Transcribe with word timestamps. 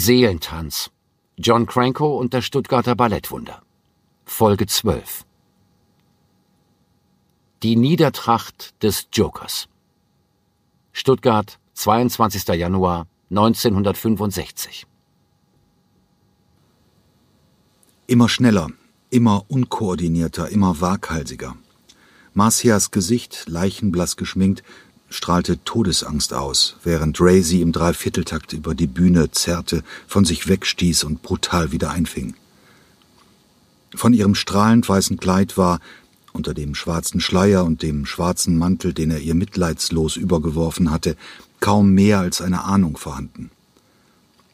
Seelentanz. 0.00 0.90
John 1.36 1.66
Cranko 1.66 2.18
und 2.18 2.32
das 2.32 2.46
Stuttgarter 2.46 2.96
Ballettwunder. 2.96 3.60
Folge 4.24 4.66
12. 4.66 5.26
Die 7.62 7.76
Niedertracht 7.76 8.82
des 8.82 9.08
Jokers. 9.12 9.68
Stuttgart, 10.92 11.58
22. 11.74 12.48
Januar 12.48 13.08
1965. 13.28 14.86
Immer 18.06 18.30
schneller, 18.30 18.68
immer 19.10 19.44
unkoordinierter, 19.48 20.48
immer 20.48 20.80
waghalsiger. 20.80 21.56
Marcias 22.32 22.90
Gesicht, 22.90 23.44
leichenblass 23.48 24.16
geschminkt, 24.16 24.62
strahlte 25.10 25.62
Todesangst 25.64 26.32
aus, 26.32 26.76
während 26.84 27.20
Ray 27.20 27.42
sie 27.42 27.60
im 27.60 27.72
Dreivierteltakt 27.72 28.52
über 28.52 28.74
die 28.74 28.86
Bühne 28.86 29.30
zerrte, 29.32 29.82
von 30.06 30.24
sich 30.24 30.48
wegstieß 30.48 31.04
und 31.04 31.22
brutal 31.22 31.72
wieder 31.72 31.90
einfing. 31.90 32.34
Von 33.94 34.14
ihrem 34.14 34.36
strahlend 34.36 34.88
weißen 34.88 35.18
Kleid 35.18 35.58
war, 35.58 35.80
unter 36.32 36.54
dem 36.54 36.76
schwarzen 36.76 37.20
Schleier 37.20 37.64
und 37.64 37.82
dem 37.82 38.06
schwarzen 38.06 38.56
Mantel, 38.56 38.94
den 38.94 39.10
er 39.10 39.18
ihr 39.18 39.34
mitleidslos 39.34 40.16
übergeworfen 40.16 40.92
hatte, 40.92 41.16
kaum 41.58 41.92
mehr 41.92 42.20
als 42.20 42.40
eine 42.40 42.64
Ahnung 42.64 42.96
vorhanden. 42.96 43.50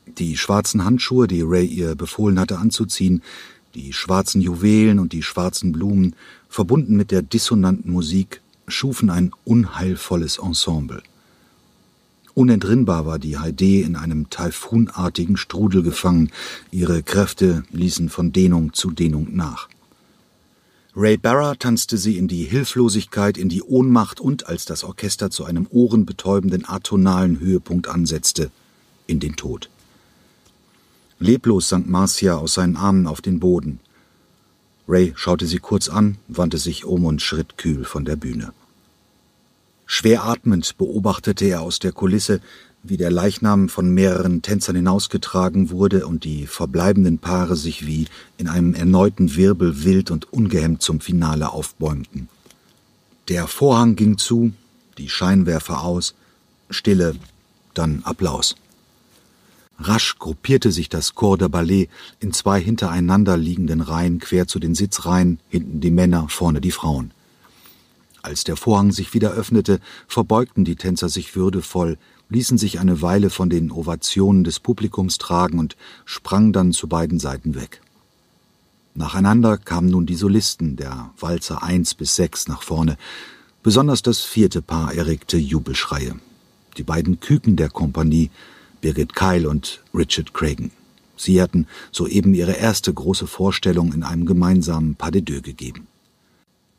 Die 0.07 0.39
schwarzen 0.39 0.85
Handschuhe, 0.85 1.27
die 1.27 1.43
Ray 1.43 1.67
ihr 1.67 1.95
befohlen 1.95 2.41
hatte 2.41 2.59
anzuziehen, 2.59 3.23
die 3.75 3.93
schwarzen 3.93 4.41
Juwelen 4.41 4.99
und 4.99 5.13
die 5.13 5.23
schwarzen 5.23 5.73
Blumen, 5.73 6.17
verbunden 6.49 6.97
mit 6.97 7.11
der 7.11 7.21
dissonanten 7.21 7.93
Musik, 7.93 8.41
schufen 8.69 9.11
ein 9.11 9.33
unheilvolles 9.45 10.39
Ensemble. 10.39 11.03
Unentrinnbar 12.35 13.07
war 13.07 13.19
die 13.19 13.39
Heide 13.39 13.81
in 13.81 13.97
einem 13.97 14.29
taifunartigen 14.29 15.37
Strudel 15.37 15.83
gefangen, 15.83 16.31
ihre 16.71 17.03
Kräfte 17.03 17.65
ließen 17.71 18.11
von 18.11 18.33
Dehnung 18.33 18.75
zu 18.75 18.91
Dehnung 18.91 19.35
nach. 19.35 19.69
Ray 20.95 21.17
Barra 21.17 21.55
tanzte 21.55 21.99
sie 21.99 22.17
in 22.17 22.29
die 22.29 22.45
Hilflosigkeit, 22.45 23.37
in 23.37 23.49
die 23.49 23.63
Ohnmacht 23.63 24.21
und, 24.21 24.49
als 24.49 24.65
das 24.65 24.85
Orchester 24.85 25.31
zu 25.31 25.45
einem 25.45 25.67
ohrenbetäubenden 25.71 26.67
atonalen 26.67 27.39
Höhepunkt 27.39 27.89
ansetzte, 27.89 28.51
in 29.07 29.21
den 29.21 29.37
Tod. 29.37 29.69
Leblos 31.19 31.69
sank 31.69 31.87
Marcia 31.89 32.37
aus 32.37 32.55
seinen 32.55 32.77
Armen 32.77 33.07
auf 33.07 33.21
den 33.21 33.41
Boden. 33.41 33.81
Ray 34.89 35.13
schaute 35.17 35.47
sie 35.47 35.59
kurz 35.59 35.89
an, 35.89 36.19
wandte 36.29 36.59
sich 36.59 36.85
um 36.85 37.05
und 37.05 37.23
schritt 37.23 37.59
kühl 37.59 37.85
von 37.85 38.05
der 38.05 38.17
Bühne. 38.17 38.53
Schwer 39.87 40.25
atmend 40.25 40.77
beobachtete 40.79 41.45
er 41.45 41.63
aus 41.63 41.79
der 41.79 41.93
Kulisse, 41.93 42.41
wie 42.83 42.97
der 42.97 43.11
Leichnam 43.11 43.69
von 43.69 43.93
mehreren 43.93 44.43
Tänzern 44.43 44.77
hinausgetragen 44.77 45.71
wurde 45.71 46.07
und 46.07 46.25
die 46.25 46.47
verbleibenden 46.47 47.19
Paare 47.19 47.57
sich 47.57 47.87
wie 47.87 48.07
in 48.37 48.49
einem 48.49 48.75
erneuten 48.75 49.35
Wirbel 49.37 49.85
wild 49.85 50.11
und 50.11 50.33
ungehemmt 50.33 50.83
zum 50.83 51.01
Finale 51.01 51.51
aufbäumten. 51.51 52.29
Der 53.29 53.49
Vorhang 53.49 53.97
ging 53.97 54.19
zu, 54.19 54.53
die 54.99 55.09
Scheinwerfer 55.09 55.83
aus, 55.83 56.15
Stille, 56.71 57.17
dann 57.75 58.03
Applaus. 58.05 58.57
Rasch 59.79 60.19
gruppierte 60.19 60.73
sich 60.73 60.89
das 60.89 61.15
Corps 61.15 61.39
de 61.39 61.49
Ballet 61.49 61.89
in 62.21 62.33
zwei 62.33 62.61
hintereinander 62.61 63.37
liegenden 63.37 63.81
Reihen 63.81 64.19
quer 64.19 64.47
zu 64.47 64.59
den 64.59 64.75
Sitzreihen, 64.75 65.39
hinten 65.49 65.81
die 65.81 65.91
Männer, 65.91 66.29
vorne 66.29 66.61
die 66.61 66.71
Frauen. 66.71 67.13
Als 68.23 68.45
der 68.45 68.57
Vorhang 68.57 68.91
sich 68.91 69.15
wieder 69.15 69.31
öffnete, 69.33 69.81
verbeugten 70.09 70.65
die 70.65 70.77
Tänzer 70.77 71.09
sich 71.09 71.37
würdevoll, 71.37 71.99
ließen 72.29 72.59
sich 72.59 72.81
eine 72.81 73.03
Weile 73.03 73.31
von 73.31 73.51
den 73.51 73.71
Ovationen 73.71 74.43
des 74.45 74.59
Publikums 74.59 75.19
tragen 75.19 75.59
und 75.59 75.77
sprangen 76.05 76.53
dann 76.53 76.73
zu 76.73 76.89
beiden 76.89 77.21
Seiten 77.21 77.55
weg. 77.55 77.83
Nacheinander 78.95 79.59
kamen 79.59 79.91
nun 79.91 80.07
die 80.07 80.17
Solisten 80.17 80.77
der 80.77 81.11
Walzer 81.21 81.63
eins 81.63 81.95
bis 81.95 82.17
sechs 82.17 82.49
nach 82.49 82.63
vorne. 82.63 82.97
Besonders 83.63 84.03
das 84.03 84.23
vierte 84.23 84.63
Paar 84.63 84.95
erregte 84.95 85.37
Jubelschreie. 85.37 86.17
Die 86.79 86.83
beiden 86.83 87.21
Küken 87.21 87.57
der 87.57 87.69
Kompanie 87.69 88.31
Birgit 88.81 89.15
Keil 89.15 89.47
und 89.47 89.83
Richard 89.95 90.35
Cragen. 90.35 90.71
Sie 91.17 91.41
hatten 91.41 91.67
soeben 91.93 92.35
ihre 92.35 92.53
erste 92.53 92.93
große 92.93 93.27
Vorstellung 93.27 93.93
in 93.93 94.03
einem 94.03 94.27
gemeinsamen 94.27 94.95
Pas 94.95 95.11
de 95.11 95.23
deux 95.23 95.43
gegeben. 95.43 95.87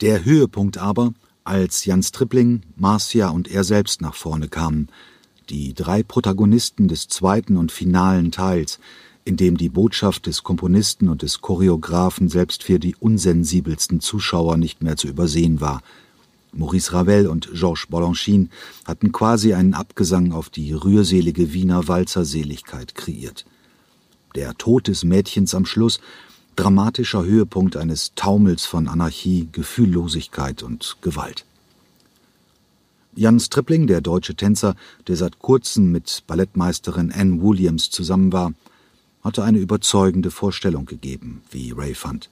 Der 0.01 0.23
Höhepunkt 0.25 0.77
aber, 0.77 1.13
als 1.43 1.85
Jans 1.85 2.11
Tripling, 2.11 2.61
Marcia 2.75 3.29
und 3.29 3.49
er 3.49 3.63
selbst 3.63 4.01
nach 4.01 4.15
vorne 4.15 4.47
kamen, 4.47 4.89
die 5.49 5.73
drei 5.73 6.03
Protagonisten 6.03 6.87
des 6.87 7.07
zweiten 7.07 7.57
und 7.57 7.71
finalen 7.71 8.31
Teils, 8.31 8.79
in 9.25 9.37
dem 9.37 9.57
die 9.57 9.69
Botschaft 9.69 10.27
des 10.27 10.43
Komponisten 10.43 11.09
und 11.09 11.21
des 11.21 11.41
Choreografen 11.41 12.29
selbst 12.29 12.63
für 12.63 12.79
die 12.79 12.95
unsensibelsten 12.95 14.01
Zuschauer 14.01 14.57
nicht 14.57 14.83
mehr 14.83 14.97
zu 14.97 15.07
übersehen 15.07 15.61
war– 15.61 15.81
Maurice 16.57 16.91
Ravel 16.91 17.27
und 17.27 17.49
Georges 17.53 17.85
Balanchine 17.87 18.49
hatten 18.85 19.11
quasi 19.11 19.53
einen 19.53 19.75
Abgesang 19.75 20.31
auf 20.31 20.49
die 20.49 20.73
rührselige 20.73 21.53
Wiener 21.53 21.87
Walzerseligkeit 21.87 22.95
kreiert. 22.95 23.45
Der 24.35 24.55
Tod 24.57 24.87
des 24.87 25.03
Mädchens 25.03 25.53
am 25.53 25.65
Schluss, 25.65 25.99
dramatischer 26.55 27.23
Höhepunkt 27.23 27.77
eines 27.77 28.13
Taumels 28.15 28.65
von 28.65 28.87
Anarchie, 28.87 29.47
Gefühllosigkeit 29.51 30.63
und 30.63 30.97
Gewalt. 31.01 31.45
Jan 33.15 33.39
Stripling, 33.39 33.85
der 33.87 34.01
deutsche 34.01 34.35
Tänzer, 34.35 34.75
der 35.07 35.15
seit 35.15 35.39
kurzem 35.39 35.91
mit 35.91 36.23
Ballettmeisterin 36.27 37.11
Anne 37.11 37.41
Williams 37.41 37.91
zusammen 37.91 38.33
war, 38.33 38.53
hatte 39.23 39.43
eine 39.43 39.59
überzeugende 39.59 40.31
Vorstellung 40.31 40.85
gegeben, 40.85 41.41
wie 41.51 41.71
Ray 41.71 41.93
fand. 41.93 42.29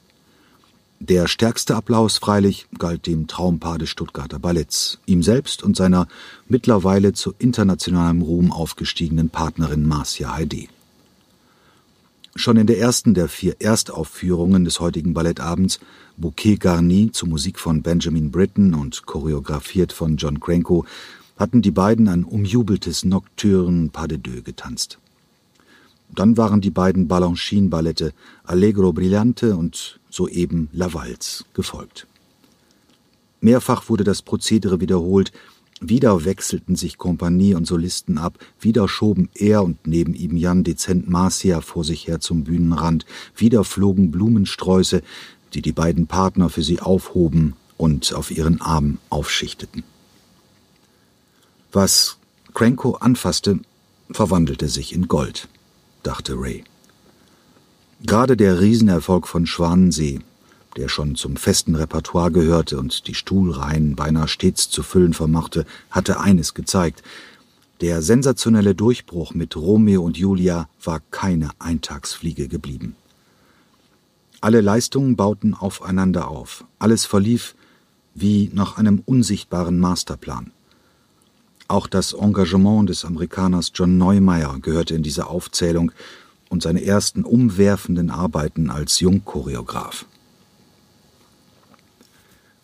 Der 1.00 1.28
stärkste 1.28 1.76
Applaus 1.76 2.18
freilich 2.18 2.68
galt 2.80 3.06
dem 3.06 3.28
Traumpaar 3.28 3.78
des 3.78 3.90
Stuttgarter 3.90 4.40
Balletts, 4.40 5.00
ihm 5.06 5.24
selbst 5.24 5.62
und 5.62 5.76
seiner 5.76 6.08
mittlerweile 6.48 7.14
zu 7.14 7.34
internationalem 7.38 8.22
Ruhm 8.22 8.52
aufgestiegenen 8.52 9.30
Partnerin 9.30 9.86
Marcia 9.86 10.34
Heide. 10.34 10.68
Schon 12.38 12.58
in 12.58 12.68
der 12.68 12.80
ersten 12.80 13.14
der 13.14 13.28
vier 13.28 13.58
Erstaufführungen 13.60 14.66
des 14.66 14.80
heutigen 14.80 15.14
Ballettabends, 15.14 15.80
Bouquet 16.18 16.58
Garni 16.58 17.12
zu 17.12 17.28
Musik 17.28 17.60
von 17.60 17.82
Benjamin 17.82 18.32
Britten 18.32 18.74
und 18.74 19.06
choreografiert 19.06 19.94
von 19.94 20.18
John 20.18 20.40
Cranko, 20.40 20.86
hatten 21.38 21.62
die 21.62 21.72
beiden 21.72 22.08
ein 22.08 22.24
umjubeltes 22.24 23.04
Nocturne 23.04 23.90
Pas 23.90 24.08
de 24.08 24.18
deux 24.18 24.44
getanzt. 24.44 25.00
Dann 26.16 26.38
waren 26.38 26.62
die 26.62 26.72
beiden 26.72 27.08
Balanchine-Ballette 27.08 28.14
Allegro 28.46 28.94
Brillante 28.94 29.58
und 29.58 30.00
soeben 30.10 30.70
La 30.72 30.94
Valse 30.94 31.44
gefolgt. 31.54 32.08
Mehrfach 33.42 33.90
wurde 33.90 34.06
das 34.06 34.22
Prozedere 34.22 34.80
wiederholt, 34.80 35.34
wieder 35.82 36.24
wechselten 36.24 36.78
sich 36.78 36.98
Kompanie 36.98 37.54
und 37.54 37.68
Solisten 37.68 38.18
ab, 38.18 38.40
wieder 38.62 38.88
schoben 38.88 39.30
er 39.36 39.62
und 39.64 39.86
neben 39.86 40.14
ihm 40.14 40.38
Jan 40.38 40.64
dezent 40.64 41.10
Marcia 41.10 41.60
vor 41.60 41.84
sich 41.84 42.08
her 42.08 42.22
zum 42.22 42.46
Bühnenrand, 42.46 43.06
wieder 43.36 43.66
flogen 43.66 44.10
Blumensträuße, 44.10 45.02
die 45.54 45.62
die 45.62 45.74
beiden 45.74 46.08
Partner 46.08 46.50
für 46.50 46.64
sie 46.64 46.80
aufhoben 46.80 47.56
und 47.78 48.14
auf 48.14 48.32
ihren 48.32 48.62
Arm 48.62 49.00
aufschichteten. 49.10 49.84
Was 51.74 52.18
Cranko 52.54 52.94
anfasste, 52.94 53.60
verwandelte 54.10 54.70
sich 54.70 54.94
in 54.94 55.10
Gold 55.10 55.50
dachte 56.06 56.34
Ray. 56.40 56.64
Gerade 58.02 58.38
der 58.38 58.60
Riesenerfolg 58.60 59.28
von 59.28 59.48
Schwanensee, 59.48 60.20
der 60.76 60.90
schon 60.90 61.16
zum 61.16 61.38
festen 61.38 61.76
Repertoire 61.76 62.32
gehörte 62.32 62.78
und 62.78 63.08
die 63.08 63.16
Stuhlreihen 63.16 63.96
beinahe 63.96 64.28
stets 64.28 64.70
zu 64.70 64.84
füllen 64.84 65.14
vermochte, 65.14 65.66
hatte 65.90 66.20
eines 66.20 66.54
gezeigt. 66.54 67.02
Der 67.82 68.02
sensationelle 68.02 68.76
Durchbruch 68.76 69.34
mit 69.34 69.56
Romeo 69.56 70.04
und 70.04 70.18
Julia 70.18 70.70
war 70.84 71.02
keine 71.12 71.50
Eintagsfliege 71.60 72.48
geblieben. 72.48 72.96
Alle 74.42 74.62
Leistungen 74.62 75.16
bauten 75.16 75.54
aufeinander 75.54 76.28
auf. 76.28 76.66
Alles 76.78 77.06
verlief 77.06 77.56
wie 78.14 78.52
nach 78.54 78.78
einem 78.78 79.02
unsichtbaren 79.06 79.80
Masterplan. 79.80 80.52
Auch 81.68 81.88
das 81.88 82.14
Engagement 82.14 82.90
des 82.90 83.06
Amerikaners 83.06 83.72
John 83.74 83.98
Neumeier 83.98 84.60
gehörte 84.62 84.94
in 84.94 85.04
diese 85.04 85.28
Aufzählung 85.28 85.92
und 86.50 86.62
seine 86.62 86.84
ersten 86.84 87.24
umwerfenden 87.24 88.12
Arbeiten 88.12 88.70
als 88.70 89.00
Jungchoreograf. 89.00 90.06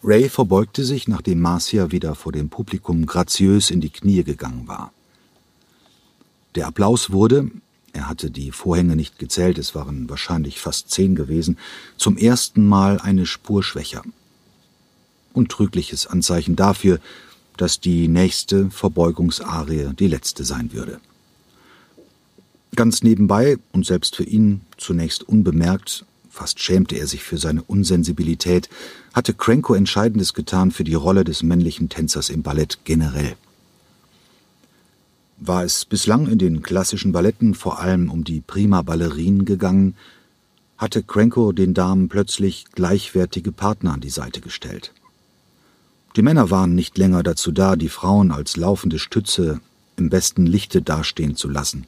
Ray 0.04 0.30
verbeugte 0.30 0.84
sich, 0.84 1.08
nachdem 1.08 1.40
Marcia 1.40 1.92
wieder 1.92 2.16
vor 2.16 2.32
dem 2.32 2.50
Publikum 2.50 3.06
graziös 3.06 3.70
in 3.70 3.82
die 3.82 3.92
Knie 3.92 4.24
gegangen 4.24 4.68
war. 4.68 4.92
Der 6.56 6.68
Applaus 6.68 7.12
wurde, 7.12 7.52
er 7.94 8.10
hatte 8.10 8.32
die 8.32 8.52
Vorhänge 8.52 8.96
nicht 8.96 9.20
gezählt, 9.20 9.58
es 9.58 9.76
waren 9.76 10.10
wahrscheinlich 10.10 10.60
fast 10.60 10.90
zehn 10.90 11.16
gewesen, 11.16 11.58
zum 11.98 12.18
ersten 12.18 12.68
Mal 12.68 13.00
eine 13.00 13.26
Spur 13.26 13.64
schwächer. 13.64 14.02
Untrügliches 15.34 16.08
Anzeichen 16.08 16.56
dafür, 16.56 17.00
dass 17.58 17.80
die 17.80 18.08
nächste 18.08 18.70
Verbeugungsarie 18.70 19.92
die 19.98 20.08
letzte 20.08 20.44
sein 20.44 20.74
würde. 20.74 21.00
Ganz 22.76 23.04
nebenbei 23.04 23.58
und 23.74 23.86
selbst 23.86 24.16
für 24.16 24.24
ihn 24.24 24.62
zunächst 24.78 25.28
unbemerkt, 25.28 26.06
fast 26.30 26.60
schämte 26.60 26.96
er 26.96 27.06
sich 27.06 27.22
für 27.22 27.38
seine 27.38 27.64
Unsensibilität, 27.64 28.70
hatte 29.14 29.34
Cranko 29.34 29.74
Entscheidendes 29.74 30.34
getan 30.34 30.72
für 30.72 30.86
die 30.86 30.94
Rolle 30.94 31.26
des 31.26 31.44
männlichen 31.44 31.90
Tänzers 31.90 32.30
im 32.30 32.44
Ballett 32.44 32.80
generell. 32.86 33.36
War 35.38 35.66
es 35.66 35.86
bislang 35.86 36.28
in 36.28 36.38
den 36.38 36.62
klassischen 36.62 37.12
Balletten 37.12 37.56
vor 37.56 37.80
allem 37.80 38.10
um 38.10 38.24
die 38.24 38.42
prima 38.42 38.84
Ballerinen 38.84 39.44
gegangen, 39.44 39.96
hatte 40.78 41.04
Cranko 41.04 41.52
den 41.52 41.74
Damen 41.74 42.10
plötzlich 42.10 42.66
gleichwertige 42.74 43.52
Partner 43.52 43.94
an 43.94 44.02
die 44.02 44.10
Seite 44.10 44.40
gestellt. 44.40 44.94
Die 46.16 46.22
Männer 46.22 46.50
waren 46.50 46.76
nicht 46.76 46.98
länger 46.98 47.24
dazu 47.24 47.52
da, 47.52 47.76
die 47.76 47.90
Frauen 47.90 48.32
als 48.32 48.58
laufende 48.58 49.00
Stütze 49.00 49.62
im 49.96 50.10
besten 50.10 50.46
Lichte 50.46 50.82
dastehen 50.82 51.36
zu 51.36 51.48
lassen. 51.48 51.88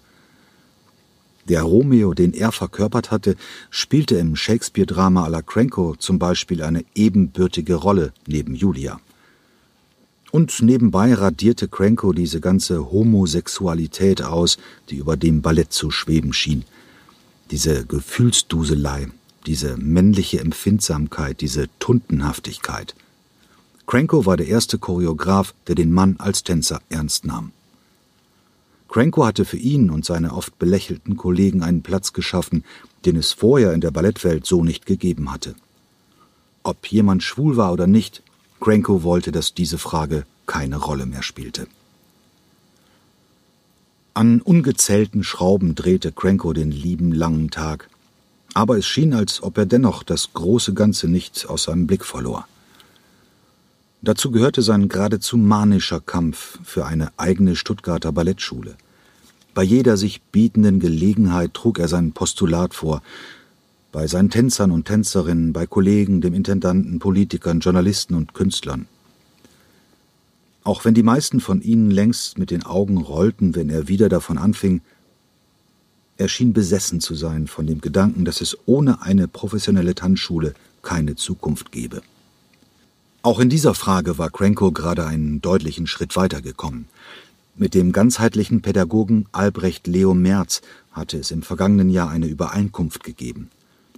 Der 1.49 1.63
Romeo, 1.63 2.13
den 2.13 2.33
er 2.33 2.53
verkörpert 2.53 3.11
hatte, 3.11 3.35
spielte 3.69 4.15
im 4.15 4.37
Shakespeare-Drama 4.37 5.25
à 5.25 5.29
la 5.29 5.41
Cranko 5.41 5.95
zum 5.97 6.17
Beispiel 6.19 6.63
eine 6.63 6.85
ebenbürtige 6.95 7.75
Rolle 7.75 8.13
neben 8.27 8.55
Julia. 8.55 9.01
Und 10.31 10.61
nebenbei 10.61 11.13
radierte 11.13 11.67
Cranko 11.67 12.13
diese 12.13 12.39
ganze 12.39 12.91
Homosexualität 12.91 14.23
aus, 14.23 14.57
die 14.89 14.95
über 14.95 15.17
dem 15.17 15.41
Ballett 15.41 15.73
zu 15.73 15.91
schweben 15.91 16.31
schien. 16.31 16.63
Diese 17.51 17.85
Gefühlsduselei, 17.85 19.09
diese 19.45 19.75
männliche 19.75 20.39
Empfindsamkeit, 20.39 21.41
diese 21.41 21.67
Tuntenhaftigkeit. 21.79 22.95
Cranko 23.85 24.25
war 24.25 24.37
der 24.37 24.47
erste 24.47 24.77
Choreograf, 24.77 25.53
der 25.67 25.75
den 25.75 25.91
Mann 25.91 26.15
als 26.17 26.43
Tänzer 26.43 26.81
ernst 26.89 27.25
nahm. 27.25 27.51
Cranko 28.87 29.25
hatte 29.25 29.45
für 29.45 29.57
ihn 29.57 29.89
und 29.89 30.05
seine 30.05 30.33
oft 30.33 30.57
belächelten 30.59 31.17
Kollegen 31.17 31.63
einen 31.63 31.81
Platz 31.81 32.13
geschaffen, 32.13 32.63
den 33.05 33.15
es 33.15 33.33
vorher 33.33 33.73
in 33.73 33.81
der 33.81 33.91
Ballettwelt 33.91 34.45
so 34.45 34.63
nicht 34.63 34.85
gegeben 34.85 35.31
hatte. 35.31 35.55
Ob 36.63 36.87
jemand 36.87 37.23
schwul 37.23 37.57
war 37.57 37.73
oder 37.73 37.87
nicht, 37.87 38.23
Cranko 38.61 39.03
wollte, 39.03 39.31
dass 39.31 39.53
diese 39.53 39.77
Frage 39.77 40.25
keine 40.45 40.77
Rolle 40.77 41.05
mehr 41.05 41.23
spielte. 41.23 41.67
An 44.13 44.41
ungezählten 44.41 45.23
Schrauben 45.23 45.75
drehte 45.75 46.11
Cranko 46.11 46.53
den 46.53 46.71
lieben 46.71 47.11
langen 47.11 47.49
Tag, 47.49 47.89
aber 48.53 48.77
es 48.77 48.85
schien, 48.85 49.13
als 49.13 49.41
ob 49.41 49.57
er 49.57 49.65
dennoch 49.65 50.03
das 50.03 50.33
große 50.33 50.73
Ganze 50.73 51.07
nicht 51.07 51.49
aus 51.49 51.63
seinem 51.63 51.87
Blick 51.87 52.05
verlor. 52.05 52.47
Dazu 54.05 54.31
gehörte 54.31 54.61
sein 54.61 54.89
geradezu 54.89 55.37
manischer 55.37 56.01
Kampf 56.01 56.59
für 56.65 56.85
eine 56.85 57.13
eigene 57.15 57.55
Stuttgarter 57.55 58.11
Ballettschule. 58.11 58.75
Bei 59.53 59.63
jeder 59.63 59.95
sich 59.95 60.21
bietenden 60.21 60.81
Gelegenheit 60.81 61.53
trug 61.53 61.79
er 61.79 61.87
sein 61.87 62.11
Postulat 62.11 62.73
vor, 62.73 63.01
bei 63.93 64.07
seinen 64.07 64.29
Tänzern 64.29 64.71
und 64.71 64.85
Tänzerinnen, 64.85 65.53
bei 65.53 65.65
Kollegen, 65.67 66.19
dem 66.19 66.33
Intendanten, 66.33 66.99
Politikern, 66.99 67.61
Journalisten 67.61 68.15
und 68.15 68.33
Künstlern. 68.33 68.87
Auch 70.65 70.83
wenn 70.83 70.95
die 70.95 71.03
meisten 71.03 71.39
von 71.39 71.61
ihnen 71.61 71.89
längst 71.89 72.37
mit 72.37 72.51
den 72.51 72.63
Augen 72.63 72.97
rollten, 72.97 73.55
wenn 73.55 73.69
er 73.69 73.87
wieder 73.87 74.09
davon 74.09 74.37
anfing, 74.37 74.81
er 76.17 76.27
schien 76.27 76.51
besessen 76.51 76.99
zu 76.99 77.15
sein 77.15 77.47
von 77.47 77.67
dem 77.67 77.79
Gedanken, 77.79 78.25
dass 78.25 78.41
es 78.41 78.57
ohne 78.65 79.01
eine 79.01 79.29
professionelle 79.29 79.95
Tanzschule 79.95 80.55
keine 80.81 81.15
Zukunft 81.15 81.71
gebe. 81.71 82.01
Auch 83.25 83.39
in 83.39 83.47
dieser 83.47 83.73
Frage 83.73 84.17
war 84.17 84.29
Cranko 84.29 84.73
gerade 84.73 85.05
einen 85.05 85.39
deutlichen 85.39 85.87
Schritt 85.87 86.17
weitergekommen. 86.17 86.89
Mit 87.55 87.73
dem 87.73 87.93
ganzheitlichen 87.93 88.61
Pädagogen 88.61 89.27
Albrecht 89.31 89.87
Leo 89.87 90.13
Merz 90.13 90.61
hatte 90.91 91.19
es 91.19 91.31
im 91.31 91.41
vergangenen 91.41 91.89
Jahr 91.89 92.09
eine 92.09 92.25
Übereinkunft 92.25 93.05
gegeben. 93.05 93.49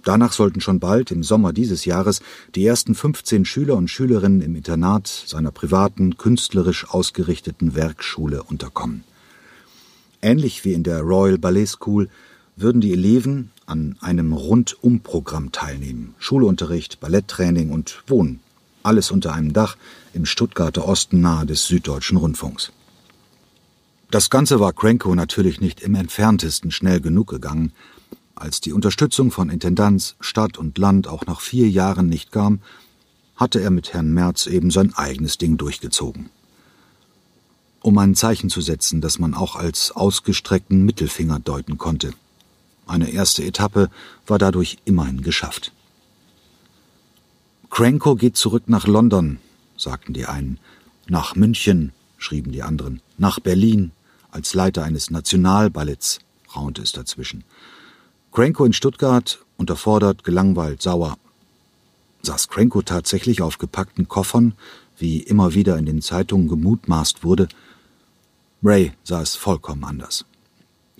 Danach 0.04 0.32
sollten 0.32 0.60
schon 0.60 0.78
bald 0.78 1.10
im 1.10 1.24
Sommer 1.24 1.52
dieses 1.52 1.86
Jahres 1.86 2.20
die 2.54 2.64
ersten 2.64 2.94
15 2.94 3.44
Schüler 3.44 3.74
und 3.74 3.88
Schülerinnen 3.88 4.42
im 4.42 4.54
Internat 4.54 5.08
seiner 5.08 5.50
privaten, 5.50 6.16
künstlerisch 6.16 6.88
ausgerichteten 6.88 7.74
Werkschule 7.74 8.44
unterkommen. 8.44 9.02
Ähnlich 10.22 10.64
wie 10.64 10.72
in 10.72 10.84
der 10.84 11.00
Royal 11.00 11.36
Ballet 11.36 11.66
School 11.66 12.08
würden 12.54 12.80
die 12.80 12.92
Eleven 12.92 13.50
an 13.66 13.96
einem 14.00 14.32
Rundumprogramm 14.32 15.50
teilnehmen. 15.50 16.14
Schulunterricht, 16.18 17.00
Balletttraining 17.00 17.70
und 17.70 18.04
Wohnen 18.06 18.38
alles 18.86 19.10
unter 19.10 19.32
einem 19.32 19.52
Dach 19.52 19.76
im 20.14 20.24
Stuttgarter 20.24 20.86
Osten 20.86 21.20
nahe 21.20 21.46
des 21.46 21.66
Süddeutschen 21.66 22.16
Rundfunks. 22.16 22.72
Das 24.10 24.30
Ganze 24.30 24.60
war 24.60 24.72
Cranko 24.72 25.14
natürlich 25.14 25.60
nicht 25.60 25.80
im 25.80 25.94
entferntesten 25.94 26.70
schnell 26.70 27.00
genug 27.00 27.28
gegangen. 27.28 27.72
Als 28.36 28.60
die 28.60 28.72
Unterstützung 28.72 29.30
von 29.30 29.50
Intendanz, 29.50 30.14
Stadt 30.20 30.58
und 30.58 30.78
Land 30.78 31.08
auch 31.08 31.26
nach 31.26 31.40
vier 31.40 31.68
Jahren 31.68 32.08
nicht 32.08 32.30
kam, 32.30 32.60
hatte 33.34 33.60
er 33.60 33.70
mit 33.70 33.92
Herrn 33.92 34.12
Merz 34.12 34.46
eben 34.46 34.70
sein 34.70 34.94
eigenes 34.94 35.38
Ding 35.38 35.56
durchgezogen. 35.56 36.30
Um 37.80 37.98
ein 37.98 38.14
Zeichen 38.14 38.48
zu 38.48 38.60
setzen, 38.60 39.00
das 39.00 39.18
man 39.18 39.34
auch 39.34 39.56
als 39.56 39.90
ausgestreckten 39.90 40.84
Mittelfinger 40.84 41.40
deuten 41.40 41.76
konnte. 41.78 42.12
Eine 42.86 43.10
erste 43.10 43.44
Etappe 43.44 43.90
war 44.26 44.38
dadurch 44.38 44.78
immerhin 44.84 45.22
geschafft. 45.22 45.72
Cranko 47.70 48.14
geht 48.14 48.36
zurück 48.36 48.64
nach 48.68 48.86
London, 48.86 49.38
sagten 49.76 50.12
die 50.12 50.26
einen. 50.26 50.58
Nach 51.08 51.34
München, 51.34 51.92
schrieben 52.16 52.52
die 52.52 52.62
anderen. 52.62 53.00
Nach 53.18 53.40
Berlin, 53.40 53.92
als 54.30 54.54
Leiter 54.54 54.82
eines 54.82 55.10
Nationalballetts, 55.10 56.20
raunte 56.54 56.82
es 56.82 56.92
dazwischen. 56.92 57.44
Cranko 58.32 58.64
in 58.64 58.72
Stuttgart, 58.72 59.44
unterfordert, 59.56 60.24
gelangweilt, 60.24 60.82
sauer. 60.82 61.18
Saß 62.22 62.48
Cranko 62.48 62.82
tatsächlich 62.82 63.42
auf 63.42 63.58
gepackten 63.58 64.08
Koffern, 64.08 64.54
wie 64.98 65.18
immer 65.20 65.54
wieder 65.54 65.76
in 65.76 65.86
den 65.86 66.02
Zeitungen 66.02 66.48
gemutmaßt 66.48 67.24
wurde? 67.24 67.48
Ray 68.62 68.92
sah 69.04 69.20
es 69.22 69.36
vollkommen 69.36 69.84
anders. 69.84 70.24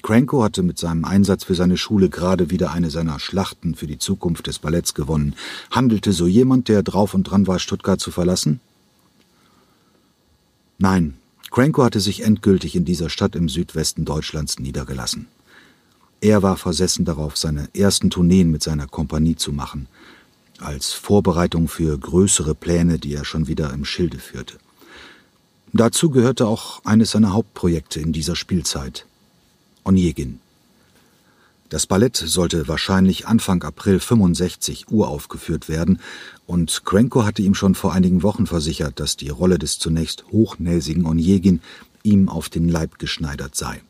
Cranko 0.02 0.42
hatte 0.42 0.62
mit 0.62 0.78
seinem 0.78 1.04
Einsatz 1.04 1.44
für 1.44 1.54
seine 1.54 1.76
Schule 1.76 2.08
gerade 2.08 2.50
wieder 2.50 2.70
eine 2.70 2.90
seiner 2.90 3.18
Schlachten 3.18 3.74
für 3.74 3.86
die 3.86 3.98
Zukunft 3.98 4.46
des 4.46 4.58
Balletts 4.58 4.94
gewonnen. 4.94 5.34
Handelte 5.70 6.12
so 6.12 6.26
jemand, 6.26 6.68
der 6.68 6.82
drauf 6.82 7.14
und 7.14 7.24
dran 7.24 7.46
war, 7.46 7.58
Stuttgart 7.58 8.00
zu 8.00 8.10
verlassen? 8.10 8.60
Nein, 10.78 11.14
Cranko 11.50 11.84
hatte 11.84 12.00
sich 12.00 12.20
endgültig 12.22 12.76
in 12.76 12.84
dieser 12.84 13.08
Stadt 13.08 13.34
im 13.34 13.48
Südwesten 13.48 14.04
Deutschlands 14.04 14.58
niedergelassen. 14.58 15.26
Er 16.20 16.42
war 16.42 16.56
versessen 16.56 17.04
darauf, 17.04 17.36
seine 17.36 17.68
ersten 17.74 18.10
Tourneen 18.10 18.50
mit 18.50 18.62
seiner 18.62 18.86
Kompanie 18.86 19.36
zu 19.36 19.52
machen, 19.52 19.86
als 20.58 20.92
Vorbereitung 20.92 21.68
für 21.68 21.96
größere 21.98 22.54
Pläne, 22.54 22.98
die 22.98 23.14
er 23.14 23.24
schon 23.24 23.46
wieder 23.46 23.72
im 23.72 23.84
Schilde 23.84 24.18
führte. 24.18 24.56
Dazu 25.72 26.10
gehörte 26.10 26.46
auch 26.46 26.84
eines 26.84 27.10
seiner 27.10 27.32
Hauptprojekte 27.32 28.00
in 28.00 28.12
dieser 28.12 28.36
Spielzeit, 28.36 29.06
Onegin. 29.86 30.40
Das 31.68 31.86
Ballett 31.86 32.16
sollte 32.16 32.68
wahrscheinlich 32.68 33.26
Anfang 33.26 33.62
April 33.62 33.98
65 33.98 34.86
uraufgeführt 34.90 35.68
werden, 35.68 36.00
und 36.46 36.82
Cranko 36.84 37.24
hatte 37.24 37.42
ihm 37.42 37.54
schon 37.54 37.74
vor 37.74 37.92
einigen 37.92 38.22
Wochen 38.22 38.46
versichert, 38.46 39.00
dass 39.00 39.16
die 39.16 39.30
Rolle 39.30 39.58
des 39.58 39.78
zunächst 39.78 40.24
hochnäsigen 40.30 41.06
Onegin 41.06 41.60
ihm 42.02 42.28
auf 42.28 42.48
den 42.48 42.68
Leib 42.68 42.98
geschneidert 42.98 43.56
sei. 43.56 43.82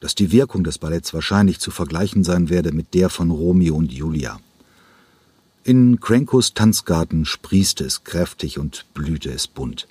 Dass 0.00 0.14
die 0.14 0.30
Wirkung 0.30 0.62
des 0.64 0.78
Balletts 0.78 1.12
wahrscheinlich 1.12 1.58
zu 1.58 1.70
vergleichen 1.70 2.22
sein 2.22 2.48
werde 2.48 2.72
mit 2.72 2.94
der 2.94 3.08
von 3.08 3.30
Romeo 3.30 3.74
und 3.74 3.92
Julia. 3.92 4.40
In 5.64 6.00
Crankos 6.00 6.54
Tanzgarten 6.54 7.24
sprießte 7.24 7.84
es 7.84 8.04
kräftig 8.04 8.58
und 8.58 8.86
blühte 8.94 9.30
es 9.30 9.46
bunt. 9.46 9.86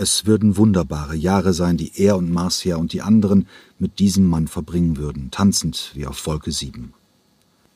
Es 0.00 0.26
würden 0.26 0.56
wunderbare 0.56 1.16
Jahre 1.16 1.52
sein, 1.52 1.76
die 1.76 1.90
er 1.96 2.16
und 2.16 2.30
Marcia 2.30 2.76
und 2.76 2.92
die 2.92 3.02
anderen 3.02 3.48
mit 3.80 3.98
diesem 3.98 4.28
Mann 4.28 4.46
verbringen 4.46 4.96
würden, 4.96 5.32
tanzend 5.32 5.90
wie 5.94 6.06
auf 6.06 6.24
Wolke 6.24 6.52
sieben. 6.52 6.92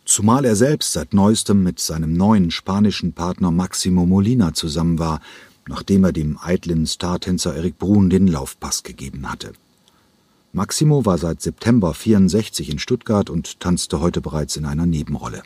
Zumal 0.05 0.45
er 0.45 0.55
selbst 0.55 0.93
seit 0.93 1.15
neuestem 1.15 1.65
mit 1.65 1.81
seinem 1.81 2.13
neuen 2.13 2.53
spanischen 2.53 3.13
Partner 3.13 3.51
Maximo 3.51 4.07
Molina 4.07 4.55
zusammen 4.55 5.01
war, 5.01 5.21
nachdem 5.67 6.05
er 6.05 6.13
dem 6.13 6.39
eitlen 6.41 6.87
Startänzer 6.87 7.57
Erik 7.57 7.81
Brun 7.81 8.09
den 8.09 8.29
Laufpass 8.29 8.85
gegeben 8.85 9.29
hatte. 9.29 9.53
Maximo 10.53 11.05
war 11.05 11.19
seit 11.19 11.43
September 11.43 11.93
64 11.93 12.71
in 12.71 12.79
Stuttgart 12.79 13.31
und 13.31 13.59
tanzte 13.59 13.99
heute 13.99 14.21
bereits 14.21 14.55
in 14.57 14.65
einer 14.65 14.87
Nebenrolle. 14.87 15.43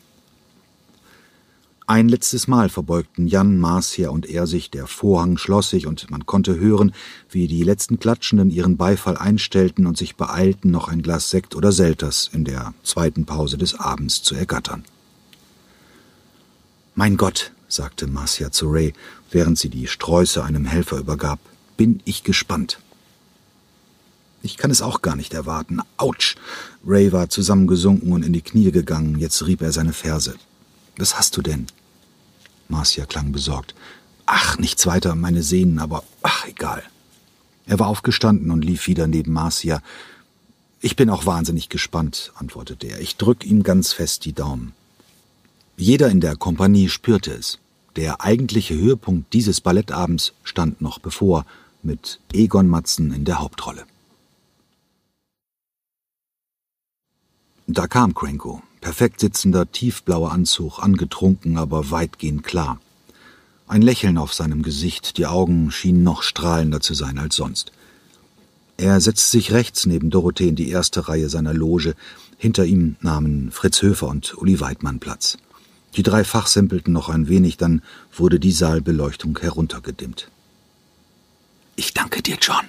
Ein 1.89 2.09
letztes 2.09 2.49
Mal 2.49 2.69
verbeugten 2.69 3.29
Jan, 3.29 3.59
Marcia 3.59 4.11
und 4.11 4.27
er 4.27 4.49
sich, 4.49 4.73
der 4.73 4.89
Vorhang 4.89 5.39
schloss 5.39 5.71
sich 5.71 5.87
und 5.87 6.11
man 6.11 6.27
konnte 6.27 6.59
hören, 6.59 6.93
wie 7.31 7.47
die 7.47 7.63
letzten 7.63 8.01
Klatschenden 8.01 8.51
ihren 8.51 8.77
Beifall 8.77 9.17
einstellten 9.17 9.87
und 9.87 9.97
sich 9.97 10.17
beeilten, 10.17 10.73
noch 10.73 10.89
ein 10.89 11.01
Glas 11.01 11.31
Sekt 11.31 11.55
oder 11.55 11.71
Selters 11.71 12.29
in 12.33 12.45
der 12.45 12.75
zweiten 12.83 13.25
Pause 13.25 13.57
des 13.57 13.79
Abends 13.79 14.25
zu 14.25 14.35
ergattern. 14.35 14.85
Mein 16.97 17.17
Gott, 17.17 17.53
sagte 17.69 18.09
Marcia 18.09 18.51
zu 18.51 18.69
Ray, 18.69 18.93
während 19.31 19.57
sie 19.57 19.69
die 19.69 19.87
Sträuße 19.87 20.43
einem 20.43 20.65
Helfer 20.65 20.99
übergab, 20.99 21.39
bin 21.77 22.01
ich 22.05 22.25
gespannt. 22.25 22.81
Ich 24.43 24.57
kann 24.57 24.73
es 24.73 24.83
auch 24.83 25.03
gar 25.03 25.15
nicht 25.15 25.35
erwarten. 25.35 25.79
Autsch! 25.99 26.35
Ray 26.85 27.13
war 27.13 27.29
zusammengesunken 27.29 28.13
und 28.13 28.25
in 28.25 28.33
die 28.33 28.43
Knie 28.43 28.73
gegangen. 28.73 29.21
Jetzt 29.21 29.47
rieb 29.47 29.63
er 29.63 29.71
seine 29.71 29.93
Ferse. 29.93 30.35
Was 30.97 31.19
hast 31.19 31.37
du 31.37 31.43
denn? 31.43 31.67
Marcia 32.69 33.07
klang 33.07 33.33
besorgt. 33.33 33.75
Ach, 34.27 34.59
nichts 34.59 34.87
weiter, 34.87 35.15
meine 35.15 35.43
Sehnen, 35.43 35.79
aber 35.79 36.03
ach, 36.23 36.47
egal. 36.47 36.83
Er 37.67 37.79
war 37.79 37.89
aufgestanden 37.89 38.51
und 38.51 38.65
lief 38.65 38.87
wieder 38.87 39.07
neben 39.07 39.33
Marcia. 39.33 39.83
Ich 40.81 40.97
bin 40.97 41.11
auch 41.11 41.27
wahnsinnig 41.27 41.69
gespannt, 41.69 42.33
antwortete 42.37 42.87
er. 42.87 43.01
Ich 43.01 43.17
drück 43.17 43.45
ihm 43.45 43.63
ganz 43.63 43.93
fest 43.93 44.25
die 44.25 44.33
Daumen. 44.33 44.73
Jeder 45.77 46.09
in 46.09 46.21
der 46.21 46.37
Kompanie 46.37 46.89
spürte 46.89 47.33
es. 47.33 47.59
Der 47.97 48.21
eigentliche 48.21 48.75
Höhepunkt 48.75 49.33
dieses 49.33 49.61
Ballettabends 49.61 50.33
stand 50.45 50.81
noch 50.81 50.99
bevor, 50.99 51.45
mit 51.83 52.21
Egon 52.33 52.69
Matzen 52.69 53.13
in 53.13 53.25
der 53.25 53.41
Hauptrolle. 53.41 53.87
Da 57.67 57.87
kam 57.89 58.15
Cranko, 58.15 58.63
perfekt 58.87 59.19
sitzender, 59.19 59.69
tiefblauer 59.73 60.31
Anzug, 60.31 60.79
angetrunken, 60.79 61.59
aber 61.59 61.91
weitgehend 61.91 62.45
klar. 62.45 62.81
Ein 63.67 63.83
Lächeln 63.83 64.17
auf 64.17 64.33
seinem 64.33 64.63
Gesicht, 64.63 65.19
die 65.19 65.27
Augen 65.27 65.73
schienen 65.73 66.05
noch 66.05 66.23
strahlender 66.23 66.81
zu 66.81 66.95
sein 66.95 67.19
als 67.19 67.35
sonst. 67.35 67.73
Er 68.77 69.01
setzte 69.01 69.29
sich 69.29 69.51
rechts 69.51 69.87
neben 69.87 70.11
Dorothee 70.11 70.51
in 70.51 70.55
die 70.55 70.69
erste 70.69 71.09
Reihe 71.09 71.29
seiner 71.29 71.53
Loge, 71.53 71.97
hinter 72.39 72.65
ihm 72.65 72.95
nahmen 73.01 73.51
Fritz 73.51 73.83
Höfer 73.83 74.07
und 74.07 74.39
Uli 74.39 74.61
Weidmann 74.61 75.01
Platz. 75.01 75.37
Die 75.97 76.05
drei 76.05 76.23
fachsimpelten 76.23 76.93
noch 76.93 77.09
ein 77.09 77.27
wenig, 77.27 77.57
dann 77.57 77.83
wurde 78.15 78.39
die 78.39 78.53
Saalbeleuchtung 78.53 79.37
heruntergedimmt. 79.41 80.31
Ich 81.75 81.93
danke 81.93 82.23
dir, 82.23 82.39
John, 82.41 82.67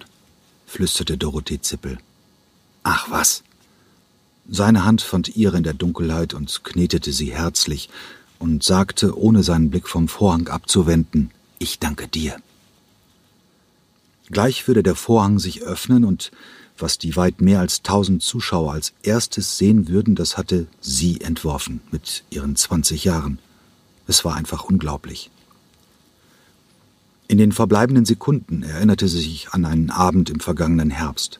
flüsterte 0.65 1.15
Dorothee 1.15 1.61
Zippel. 1.61 1.99
Ach 2.81 3.11
was, 3.11 3.43
seine 4.49 4.85
Hand 4.85 5.01
fand 5.01 5.35
ihre 5.35 5.57
in 5.57 5.63
der 5.63 5.73
Dunkelheit 5.73 6.33
und 6.33 6.63
knetete 6.63 7.11
sie 7.11 7.33
herzlich 7.33 7.89
und 8.39 8.63
sagte, 8.63 9.17
ohne 9.17 9.43
seinen 9.43 9.69
Blick 9.69 9.87
vom 9.87 10.07
Vorhang 10.07 10.47
abzuwenden, 10.47 11.31
ich 11.59 11.79
danke 11.79 12.07
dir. 12.07 12.37
Gleich 14.29 14.67
würde 14.67 14.83
der 14.83 14.95
Vorhang 14.95 15.39
sich 15.39 15.61
öffnen 15.63 16.03
und 16.03 16.31
was 16.77 16.97
die 16.97 17.15
weit 17.15 17.41
mehr 17.41 17.59
als 17.59 17.81
tausend 17.81 18.21
Zuschauer 18.21 18.73
als 18.73 18.93
erstes 19.01 19.57
sehen 19.57 19.87
würden, 19.87 20.15
das 20.15 20.37
hatte 20.37 20.67
sie 20.79 21.21
entworfen 21.21 21.81
mit 21.91 22.23
ihren 22.29 22.55
zwanzig 22.55 23.03
Jahren. 23.03 23.39
Es 24.05 24.23
war 24.23 24.35
einfach 24.35 24.63
unglaublich. 24.63 25.31
In 27.27 27.37
den 27.37 27.51
verbleibenden 27.51 28.05
Sekunden 28.05 28.63
erinnerte 28.63 29.07
sie 29.07 29.19
sich 29.19 29.49
an 29.49 29.65
einen 29.65 29.89
Abend 29.89 30.29
im 30.29 30.39
vergangenen 30.39 30.91
Herbst. 30.91 31.39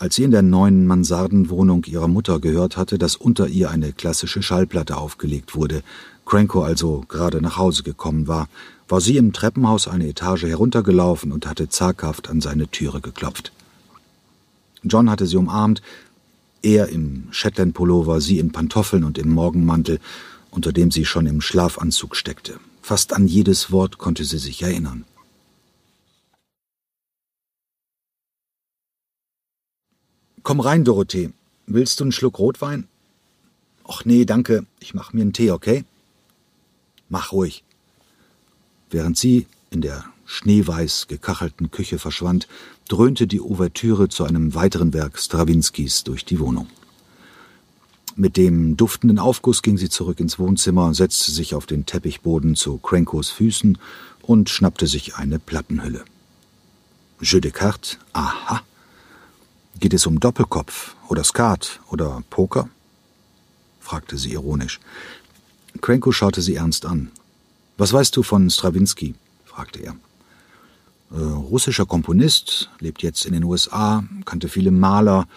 Als 0.00 0.14
sie 0.14 0.22
in 0.22 0.30
der 0.30 0.42
neuen 0.42 0.86
Mansardenwohnung 0.86 1.82
ihrer 1.86 2.06
Mutter 2.06 2.38
gehört 2.38 2.76
hatte, 2.76 2.98
dass 2.98 3.16
unter 3.16 3.48
ihr 3.48 3.68
eine 3.68 3.92
klassische 3.92 4.44
Schallplatte 4.44 4.96
aufgelegt 4.96 5.56
wurde, 5.56 5.82
Cranko 6.24 6.62
also 6.62 7.04
gerade 7.08 7.42
nach 7.42 7.56
Hause 7.56 7.82
gekommen 7.82 8.28
war, 8.28 8.48
war 8.86 9.00
sie 9.00 9.16
im 9.16 9.32
Treppenhaus 9.32 9.88
eine 9.88 10.06
Etage 10.06 10.44
heruntergelaufen 10.44 11.32
und 11.32 11.48
hatte 11.48 11.68
zaghaft 11.68 12.30
an 12.30 12.40
seine 12.40 12.68
Türe 12.68 13.00
geklopft. 13.00 13.50
John 14.84 15.10
hatte 15.10 15.26
sie 15.26 15.36
umarmt, 15.36 15.82
er 16.62 16.90
im 16.90 17.24
Shetland-Pullover, 17.32 18.20
sie 18.20 18.38
in 18.38 18.52
Pantoffeln 18.52 19.02
und 19.02 19.18
im 19.18 19.30
Morgenmantel, 19.30 19.98
unter 20.52 20.72
dem 20.72 20.92
sie 20.92 21.06
schon 21.06 21.26
im 21.26 21.40
Schlafanzug 21.40 22.14
steckte. 22.14 22.60
Fast 22.82 23.12
an 23.12 23.26
jedes 23.26 23.72
Wort 23.72 23.98
konnte 23.98 24.24
sie 24.24 24.38
sich 24.38 24.62
erinnern. 24.62 25.04
Komm 30.48 30.60
rein, 30.60 30.82
Dorothee. 30.82 31.28
Willst 31.66 32.00
du 32.00 32.04
einen 32.04 32.12
Schluck 32.12 32.38
Rotwein? 32.38 32.88
Och 33.84 34.06
nee, 34.06 34.24
danke. 34.24 34.64
Ich 34.80 34.94
mach 34.94 35.12
mir 35.12 35.20
einen 35.20 35.34
Tee, 35.34 35.50
okay? 35.50 35.84
Mach 37.10 37.32
ruhig. 37.32 37.64
Während 38.88 39.18
sie 39.18 39.46
in 39.70 39.82
der 39.82 40.06
schneeweiß 40.24 41.06
gekachelten 41.06 41.70
Küche 41.70 41.98
verschwand, 41.98 42.48
dröhnte 42.88 43.26
die 43.26 43.42
Ouvertüre 43.42 44.08
zu 44.08 44.24
einem 44.24 44.54
weiteren 44.54 44.94
Werk 44.94 45.18
Strawinskys 45.18 46.04
durch 46.04 46.24
die 46.24 46.40
Wohnung. 46.40 46.68
Mit 48.16 48.38
dem 48.38 48.78
duftenden 48.78 49.18
Aufguss 49.18 49.60
ging 49.60 49.76
sie 49.76 49.90
zurück 49.90 50.18
ins 50.18 50.38
Wohnzimmer, 50.38 50.94
setzte 50.94 51.30
sich 51.30 51.54
auf 51.54 51.66
den 51.66 51.84
Teppichboden 51.84 52.56
zu 52.56 52.78
Crankos 52.78 53.28
Füßen 53.28 53.76
und 54.22 54.48
schnappte 54.48 54.86
sich 54.86 55.16
eine 55.16 55.38
Plattenhülle. 55.38 56.06
Jeu 57.20 57.40
de 57.40 57.50
cartes, 57.50 57.98
aha. 58.14 58.62
Geht 59.80 59.94
es 59.94 60.06
um 60.06 60.18
Doppelkopf 60.18 60.96
oder 61.08 61.22
Skat 61.22 61.78
oder 61.88 62.24
Poker? 62.30 62.68
fragte 63.78 64.18
sie 64.18 64.32
ironisch. 64.32 64.80
Krenko 65.80 66.10
schaute 66.10 66.42
sie 66.42 66.56
ernst 66.56 66.84
an. 66.84 67.12
Was 67.76 67.92
weißt 67.92 68.16
du 68.16 68.24
von 68.24 68.50
Strawinski? 68.50 69.14
fragte 69.44 69.78
er. 69.80 69.94
Äh, 71.12 71.22
russischer 71.22 71.86
Komponist, 71.86 72.70
lebt 72.80 73.04
jetzt 73.04 73.24
in 73.24 73.34
den 73.34 73.44
USA, 73.44 74.02
kannte 74.24 74.48
viele 74.48 74.72
Maler, 74.72 75.28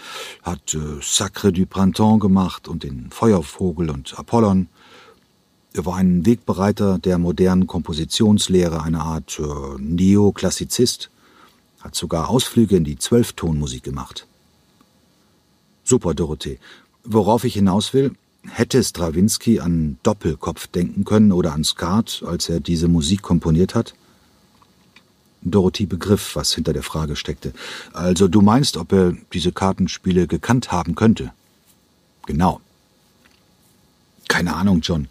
hat 0.42 0.74
äh, 0.74 0.80
Sacre 1.04 1.54
du 1.54 1.68
Printemps 1.68 2.22
gemacht 2.22 2.68
und 2.68 2.82
den 2.82 3.12
Feuervogel 3.12 3.92
und 3.92 4.18
Apollon. 4.18 4.70
Er 5.74 5.86
war 5.86 5.98
ein 5.98 6.26
Wegbereiter 6.26 6.98
der 6.98 7.20
modernen 7.20 7.68
Kompositionslehre, 7.68 8.82
eine 8.82 9.02
Art 9.02 9.40
äh, 9.40 9.80
Neoklassizist, 9.80 11.12
hat 11.80 11.94
sogar 11.94 12.30
Ausflüge 12.30 12.76
in 12.76 12.84
die 12.84 12.98
Zwölftonmusik 12.98 13.84
gemacht. 13.84 14.26
Super, 15.92 16.14
Dorothee. 16.14 16.58
Worauf 17.04 17.44
ich 17.44 17.56
hinaus 17.56 17.94
will, 17.94 18.16
hätte 18.48 18.82
Strawinski 18.82 19.60
an 19.60 19.98
Doppelkopf 20.04 20.68
denken 20.68 21.04
können 21.04 21.34
oder 21.34 21.52
an 21.52 21.66
Skat, 21.66 22.24
als 22.26 22.48
er 22.48 22.62
diese 22.62 22.88
Musik 22.88 23.22
komponiert 23.22 23.76
hat? 23.76 23.94
Dorothee 25.42 25.88
begriff, 25.88 26.38
was 26.38 26.54
hinter 26.54 26.72
der 26.72 26.84
Frage 26.84 27.18
steckte. 27.18 27.52
Also 27.92 28.30
du 28.30 28.40
meinst, 28.40 28.78
ob 28.78 28.94
er 28.94 29.18
diese 29.34 29.52
Kartenspiele 29.52 30.28
gekannt 30.28 30.72
haben 30.72 30.96
könnte? 30.96 31.34
Genau. 32.26 32.62
Keine 34.30 34.56
Ahnung, 34.56 34.80
John. 34.80 35.10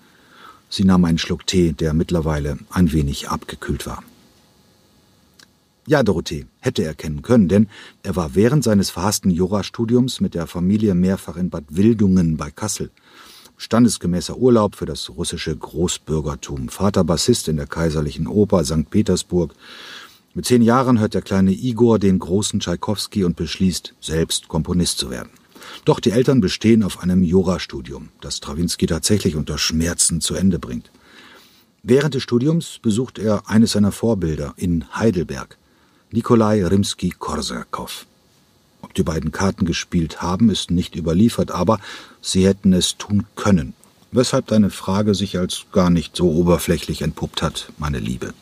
Sie 0.70 0.84
nahm 0.84 1.04
einen 1.04 1.18
Schluck 1.18 1.46
Tee, 1.46 1.72
der 1.72 1.92
mittlerweile 1.92 2.58
ein 2.70 2.90
wenig 2.92 3.28
abgekühlt 3.28 3.84
war. 3.84 4.02
Ja, 5.90 6.04
Dorothee, 6.04 6.46
hätte 6.60 6.84
er 6.84 6.94
kennen 6.94 7.20
können, 7.22 7.48
denn 7.48 7.66
er 8.04 8.14
war 8.14 8.36
während 8.36 8.62
seines 8.62 8.90
verhassten 8.90 9.28
Jurastudiums 9.28 10.20
mit 10.20 10.34
der 10.34 10.46
Familie 10.46 10.94
mehrfach 10.94 11.36
in 11.36 11.50
Bad 11.50 11.64
Wildungen 11.68 12.36
bei 12.36 12.52
Kassel. 12.52 12.92
Standesgemäßer 13.56 14.36
Urlaub 14.36 14.76
für 14.76 14.86
das 14.86 15.10
russische 15.10 15.56
Großbürgertum. 15.56 16.68
Vater 16.68 17.02
Bassist 17.02 17.48
in 17.48 17.56
der 17.56 17.66
Kaiserlichen 17.66 18.28
Oper 18.28 18.64
St. 18.64 18.88
Petersburg. 18.88 19.52
Mit 20.32 20.46
zehn 20.46 20.62
Jahren 20.62 21.00
hört 21.00 21.14
der 21.14 21.22
kleine 21.22 21.50
Igor 21.50 21.98
den 21.98 22.20
großen 22.20 22.60
Tschaikowski 22.60 23.24
und 23.24 23.34
beschließt, 23.34 23.94
selbst 24.00 24.46
Komponist 24.46 24.96
zu 24.98 25.10
werden. 25.10 25.30
Doch 25.84 25.98
die 25.98 26.12
Eltern 26.12 26.40
bestehen 26.40 26.84
auf 26.84 27.02
einem 27.02 27.24
Jurastudium, 27.24 28.10
das 28.20 28.36
Strawinski 28.36 28.86
tatsächlich 28.86 29.34
unter 29.34 29.58
Schmerzen 29.58 30.20
zu 30.20 30.36
Ende 30.36 30.60
bringt. 30.60 30.92
Während 31.82 32.14
des 32.14 32.22
Studiums 32.22 32.78
besucht 32.80 33.18
er 33.18 33.50
eines 33.50 33.72
seiner 33.72 33.90
Vorbilder 33.90 34.54
in 34.56 34.84
Heidelberg, 34.94 35.58
Nikolai 36.12 36.64
Rimski-Korsakow. 36.66 38.04
Ob 38.82 38.94
die 38.94 39.04
beiden 39.04 39.30
Karten 39.30 39.64
gespielt 39.64 40.22
haben, 40.22 40.50
ist 40.50 40.72
nicht 40.72 40.96
überliefert, 40.96 41.52
aber 41.52 41.78
sie 42.20 42.44
hätten 42.46 42.72
es 42.72 42.96
tun 42.96 43.26
können. 43.36 43.74
Weshalb 44.10 44.48
deine 44.48 44.70
Frage 44.70 45.14
sich 45.14 45.38
als 45.38 45.66
gar 45.70 45.88
nicht 45.88 46.16
so 46.16 46.28
oberflächlich 46.32 47.02
entpuppt 47.02 47.42
hat, 47.42 47.72
meine 47.78 48.00
Liebe. 48.00 48.34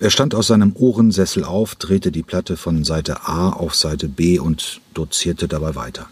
Er 0.00 0.10
stand 0.10 0.34
aus 0.34 0.48
seinem 0.48 0.74
Ohrensessel 0.74 1.44
auf, 1.44 1.76
drehte 1.76 2.10
die 2.10 2.24
Platte 2.24 2.56
von 2.56 2.82
Seite 2.82 3.28
A 3.28 3.50
auf 3.50 3.76
Seite 3.76 4.08
B 4.08 4.40
und 4.40 4.80
dozierte 4.92 5.46
dabei 5.46 5.76
weiter. 5.76 6.08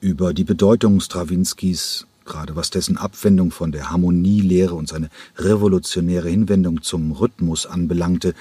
Über 0.00 0.34
die 0.34 0.44
Bedeutung 0.44 0.98
Strawinskys 0.98 2.06
gerade 2.24 2.56
was 2.56 2.70
dessen 2.70 2.96
Abwendung 2.96 3.50
von 3.50 3.72
der 3.72 3.90
Harmonielehre 3.90 4.74
und 4.74 4.88
seine 4.88 5.10
revolutionäre 5.36 6.28
Hinwendung 6.28 6.82
zum 6.82 7.12
Rhythmus 7.12 7.66
anbelangte, 7.66 8.34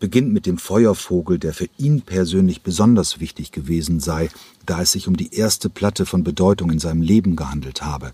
beginnt 0.00 0.32
mit 0.32 0.46
dem 0.46 0.58
Feuervogel, 0.58 1.38
der 1.38 1.54
für 1.54 1.68
ihn 1.78 2.02
persönlich 2.02 2.62
besonders 2.62 3.20
wichtig 3.20 3.52
gewesen 3.52 4.00
sei, 4.00 4.28
da 4.66 4.82
es 4.82 4.92
sich 4.92 5.08
um 5.08 5.16
die 5.16 5.34
erste 5.34 5.70
Platte 5.70 6.04
von 6.06 6.24
Bedeutung 6.24 6.70
in 6.70 6.78
seinem 6.78 7.02
Leben 7.02 7.36
gehandelt 7.36 7.82
habe. 7.82 8.12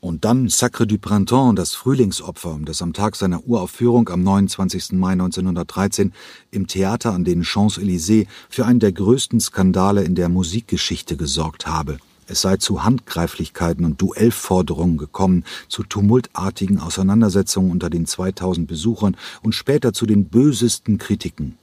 Und 0.00 0.24
dann 0.24 0.48
Sacre 0.48 0.86
du 0.86 0.98
Printemps, 0.98 1.56
das 1.56 1.74
Frühlingsopfer, 1.74 2.60
das 2.64 2.82
am 2.82 2.92
Tag 2.92 3.16
seiner 3.16 3.46
Uraufführung 3.46 4.08
am 4.10 4.22
29. 4.22 4.92
Mai 4.92 5.12
1913 5.12 6.12
im 6.50 6.66
Theater 6.66 7.12
an 7.12 7.24
den 7.24 7.42
Champs-Élysées 7.42 8.26
für 8.48 8.66
einen 8.66 8.78
der 8.78 8.92
größten 8.92 9.40
Skandale 9.40 10.04
in 10.04 10.14
der 10.14 10.28
Musikgeschichte 10.28 11.16
gesorgt 11.16 11.66
habe– 11.66 11.98
es 12.26 12.40
sei 12.40 12.56
zu 12.56 12.84
Handgreiflichkeiten 12.84 13.84
und 13.84 14.00
Duellforderungen 14.00 14.96
gekommen, 14.96 15.44
zu 15.68 15.82
tumultartigen 15.82 16.80
Auseinandersetzungen 16.80 17.70
unter 17.70 17.90
den 17.90 18.06
2000 18.06 18.66
Besuchern 18.66 19.16
und 19.42 19.54
später 19.54 19.92
zu 19.92 20.06
den 20.06 20.26
bösesten 20.26 20.98
Kritiken. 20.98 21.58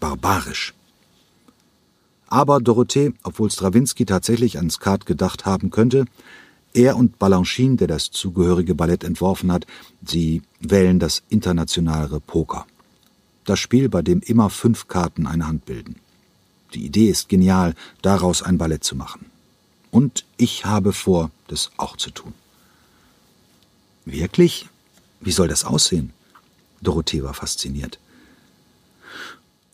barbarisch. 0.00 0.74
Aber 2.26 2.60
Dorothee, 2.60 3.12
obwohl 3.22 3.50
Strawinski 3.50 4.04
tatsächlich 4.04 4.58
an 4.58 4.68
Skat 4.68 5.06
gedacht 5.06 5.46
haben 5.46 5.70
könnte, 5.70 6.06
er 6.74 6.96
und 6.96 7.18
Balanchine, 7.18 7.76
der 7.76 7.88
das 7.88 8.10
zugehörige 8.10 8.74
Ballett 8.74 9.04
entworfen 9.04 9.52
hat, 9.52 9.66
sie 10.04 10.42
wählen 10.58 10.98
das 10.98 11.22
internationalere 11.28 12.18
Poker. 12.18 12.66
Das 13.44 13.60
Spiel, 13.60 13.88
bei 13.88 14.02
dem 14.02 14.20
immer 14.20 14.50
fünf 14.50 14.88
Karten 14.88 15.26
eine 15.26 15.46
Hand 15.46 15.66
bilden. 15.66 15.96
Die 16.74 16.86
Idee 16.86 17.10
ist 17.10 17.28
genial, 17.28 17.74
daraus 18.00 18.42
ein 18.42 18.58
Ballett 18.58 18.84
zu 18.84 18.96
machen. 18.96 19.26
Und 19.92 20.24
ich 20.38 20.64
habe 20.64 20.94
vor, 20.94 21.30
das 21.48 21.70
auch 21.76 21.98
zu 21.98 22.10
tun. 22.10 22.32
Wirklich? 24.06 24.68
Wie 25.20 25.32
soll 25.32 25.48
das 25.48 25.64
aussehen? 25.64 26.14
Dorothee 26.80 27.22
war 27.22 27.34
fasziniert. 27.34 28.00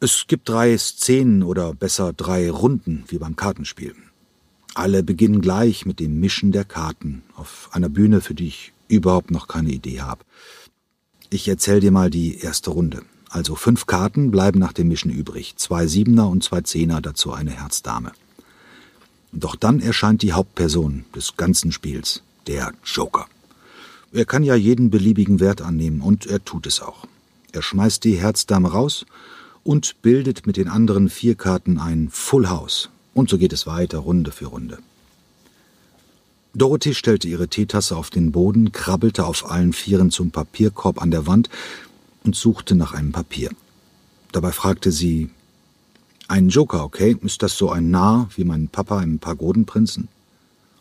Es 0.01 0.25
gibt 0.27 0.49
drei 0.49 0.77
Szenen 0.77 1.45
oder 1.45 1.73
besser 1.73 2.13
drei 2.13 2.51
Runden, 2.51 3.05
wie 3.07 3.19
beim 3.19 3.37
Kartenspiel. 3.37 3.95
Alle 4.75 5.05
beginnen 5.05 5.41
gleich 5.41 5.87
mit 5.87 6.01
dem 6.01 6.19
Mischen 6.19 6.51
der 6.51 6.65
Karten 6.65 7.23
auf 7.37 7.69
einer 7.73 7.89
Bühne, 7.89 8.21
für 8.21 8.35
die 8.35 8.49
ich 8.49 8.73
überhaupt 8.89 9.31
noch 9.31 9.47
keine 9.47 9.71
Idee 9.71 10.01
habe. 10.01 10.25
Ich 11.31 11.47
erzähl 11.47 11.79
dir 11.79 11.93
mal 11.93 12.11
die 12.11 12.39
erste 12.39 12.71
Runde. 12.71 13.03
Also 13.29 13.55
fünf 13.55 13.87
Karten 13.87 14.33
bleiben 14.33 14.59
nach 14.59 14.73
dem 14.73 14.89
Mischen 14.89 15.13
übrig, 15.13 15.55
zwei 15.57 15.87
Siebener 15.87 16.29
und 16.29 16.43
zwei 16.43 16.63
Zehner, 16.63 17.01
dazu 17.01 17.33
eine 17.33 17.53
Herzdame. 17.53 18.13
Doch 19.33 19.57
dann 19.57 19.81
erscheint 19.81 20.23
die 20.23 20.33
Hauptperson 20.33 21.05
des 21.15 21.37
ganzen 21.37 21.73
Spiels, 21.73 22.23
der 22.47 22.73
Joker. 22.85 23.27
Er 24.13 24.25
kann 24.25 24.43
ja 24.43 24.55
jeden 24.55 24.91
beliebigen 24.91 25.39
Wert 25.39 25.61
annehmen 25.61 26.01
und 26.01 26.27
er 26.27 26.45
tut 26.45 26.67
es 26.67 26.81
auch. 26.81 27.07
Er 27.53 27.63
schmeißt 27.63 28.05
die 28.05 28.17
Herzdame 28.17 28.71
raus 28.71 29.05
und 29.65 30.01
bildet 30.01 30.47
mit 30.47 30.57
den 30.57 30.69
anderen 30.69 31.11
vier 31.11 31.35
Karten 31.35 31.79
ein 31.79 32.09
Full 32.11 32.49
House. 32.49 32.89
Und 33.13 33.29
so 33.29 33.37
geht 33.37 33.53
es 33.53 33.67
weiter, 33.67 33.99
Runde 33.99 34.31
für 34.31 34.47
Runde. 34.47 34.79
Dorothy 36.55 36.95
stellte 36.95 37.29
ihre 37.29 37.49
Teetasse 37.49 37.97
auf 37.97 38.11
den 38.11 38.33
Boden, 38.33 38.73
krabbelte 38.73 39.27
auf 39.27 39.51
allen 39.51 39.73
Vieren 39.73 40.11
zum 40.11 40.31
Papierkorb 40.31 41.03
an 41.03 41.11
der 41.11 41.27
Wand 41.27 41.51
und 42.25 42.35
suchte 42.35 42.75
nach 42.75 42.95
einem 42.95 43.13
Papier. 43.13 43.51
Dabei 44.33 44.53
fragte 44.53 44.91
sie, 44.91 45.31
ein 46.29 46.49
Joker, 46.49 46.85
okay? 46.85 47.17
Ist 47.23 47.43
das 47.43 47.57
so 47.57 47.71
ein 47.71 47.91
Narr 47.91 48.29
wie 48.37 48.45
mein 48.45 48.69
Papa 48.69 49.03
im 49.03 49.19
Pagodenprinzen? 49.19 50.09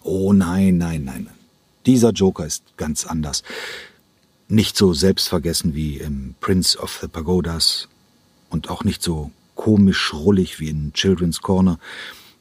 Oh 0.04 0.34
nein, 0.34 0.78
nein, 0.78 1.06
nein. 1.06 1.30
Dieser 1.86 2.12
Joker 2.12 2.46
ist 2.46 2.64
ganz 2.78 3.06
anders. 3.06 3.44
Nicht 4.50 4.78
so 4.78 4.94
selbstvergessen 4.94 5.74
wie 5.74 5.98
im 5.98 6.36
Prince 6.40 6.78
of 6.80 7.00
the 7.02 7.08
Pagodas, 7.08 7.88
und 8.50 8.70
auch 8.70 8.84
nicht 8.84 9.02
so 9.02 9.32
komisch 9.56 10.14
rullig 10.14 10.60
wie 10.60 10.70
in 10.70 10.94
Children's 10.94 11.42
Corner, 11.42 11.80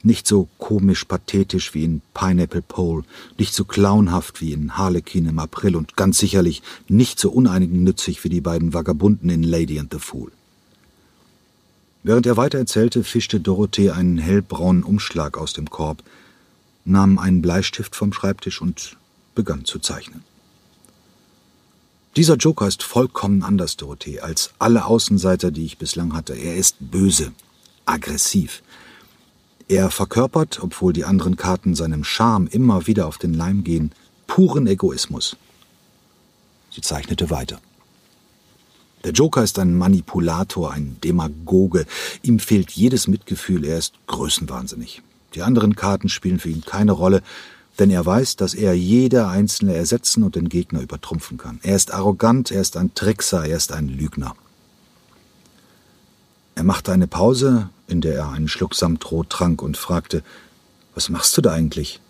nicht 0.02 0.26
so 0.26 0.48
komisch 0.58 1.04
pathetisch 1.04 1.74
wie 1.74 1.84
in 1.84 2.02
Pineapple 2.14 2.62
Pole, 2.62 3.02
nicht 3.38 3.54
so 3.54 3.64
clownhaft 3.64 4.40
wie 4.40 4.52
in 4.52 4.76
Harlequin 4.76 5.26
im 5.26 5.38
April 5.38 5.74
und 5.74 5.96
ganz 5.96 6.18
sicherlich 6.18 6.62
nicht 6.88 7.18
so 7.18 7.30
uneigennützig 7.30 8.22
wie 8.22 8.28
die 8.28 8.40
beiden 8.40 8.72
Vagabunden 8.72 9.30
in 9.30 9.42
Lady 9.42 9.80
and 9.80 9.92
the 9.92 9.98
Fool. 9.98 10.30
Während 12.06 12.24
er 12.24 12.36
weiter 12.36 12.58
erzählte, 12.58 13.02
fischte 13.02 13.40
Dorothee 13.40 13.90
einen 13.90 14.16
hellbraunen 14.16 14.84
Umschlag 14.84 15.36
aus 15.36 15.54
dem 15.54 15.68
Korb, 15.68 16.04
nahm 16.84 17.18
einen 17.18 17.42
Bleistift 17.42 17.96
vom 17.96 18.12
Schreibtisch 18.12 18.62
und 18.62 18.96
begann 19.34 19.64
zu 19.64 19.80
zeichnen. 19.80 20.22
Dieser 22.14 22.36
Joker 22.36 22.68
ist 22.68 22.84
vollkommen 22.84 23.42
anders, 23.42 23.76
Dorothee, 23.76 24.20
als 24.20 24.52
alle 24.60 24.84
Außenseiter, 24.84 25.50
die 25.50 25.64
ich 25.64 25.78
bislang 25.78 26.14
hatte. 26.14 26.34
Er 26.34 26.54
ist 26.54 26.76
böse, 26.78 27.32
aggressiv. 27.86 28.62
Er 29.66 29.90
verkörpert, 29.90 30.60
obwohl 30.62 30.92
die 30.92 31.04
anderen 31.04 31.34
Karten 31.34 31.74
seinem 31.74 32.04
Charme 32.04 32.46
immer 32.46 32.86
wieder 32.86 33.08
auf 33.08 33.18
den 33.18 33.34
Leim 33.34 33.64
gehen, 33.64 33.90
puren 34.28 34.68
Egoismus. 34.68 35.36
Sie 36.70 36.82
zeichnete 36.82 37.30
weiter. 37.30 37.60
Der 39.04 39.12
Joker 39.12 39.42
ist 39.42 39.58
ein 39.58 39.76
Manipulator, 39.76 40.72
ein 40.72 40.96
Demagoge. 41.02 41.86
Ihm 42.22 42.38
fehlt 42.38 42.72
jedes 42.72 43.06
Mitgefühl, 43.06 43.64
er 43.64 43.78
ist 43.78 43.94
größenwahnsinnig. 44.06 45.02
Die 45.34 45.42
anderen 45.42 45.76
Karten 45.76 46.08
spielen 46.08 46.38
für 46.38 46.48
ihn 46.48 46.62
keine 46.62 46.92
Rolle, 46.92 47.22
denn 47.78 47.90
er 47.90 48.04
weiß, 48.04 48.36
dass 48.36 48.54
er 48.54 48.74
jede 48.74 49.28
einzelne 49.28 49.74
ersetzen 49.74 50.22
und 50.22 50.34
den 50.34 50.48
Gegner 50.48 50.80
übertrumpfen 50.80 51.36
kann. 51.36 51.60
Er 51.62 51.76
ist 51.76 51.92
arrogant, 51.92 52.50
er 52.50 52.62
ist 52.62 52.76
ein 52.76 52.94
Trickser, 52.94 53.44
er 53.44 53.56
ist 53.56 53.72
ein 53.72 53.88
Lügner. 53.88 54.34
Er 56.54 56.64
machte 56.64 56.90
eine 56.90 57.06
Pause, 57.06 57.68
in 57.86 58.00
der 58.00 58.14
er 58.14 58.30
einen 58.30 58.48
Schluck 58.48 58.74
Samtrot 58.74 59.28
trank 59.28 59.60
und 59.62 59.76
fragte, 59.76 60.22
was 60.94 61.10
machst 61.10 61.36
du 61.36 61.42
da 61.42 61.52
eigentlich? 61.52 62.00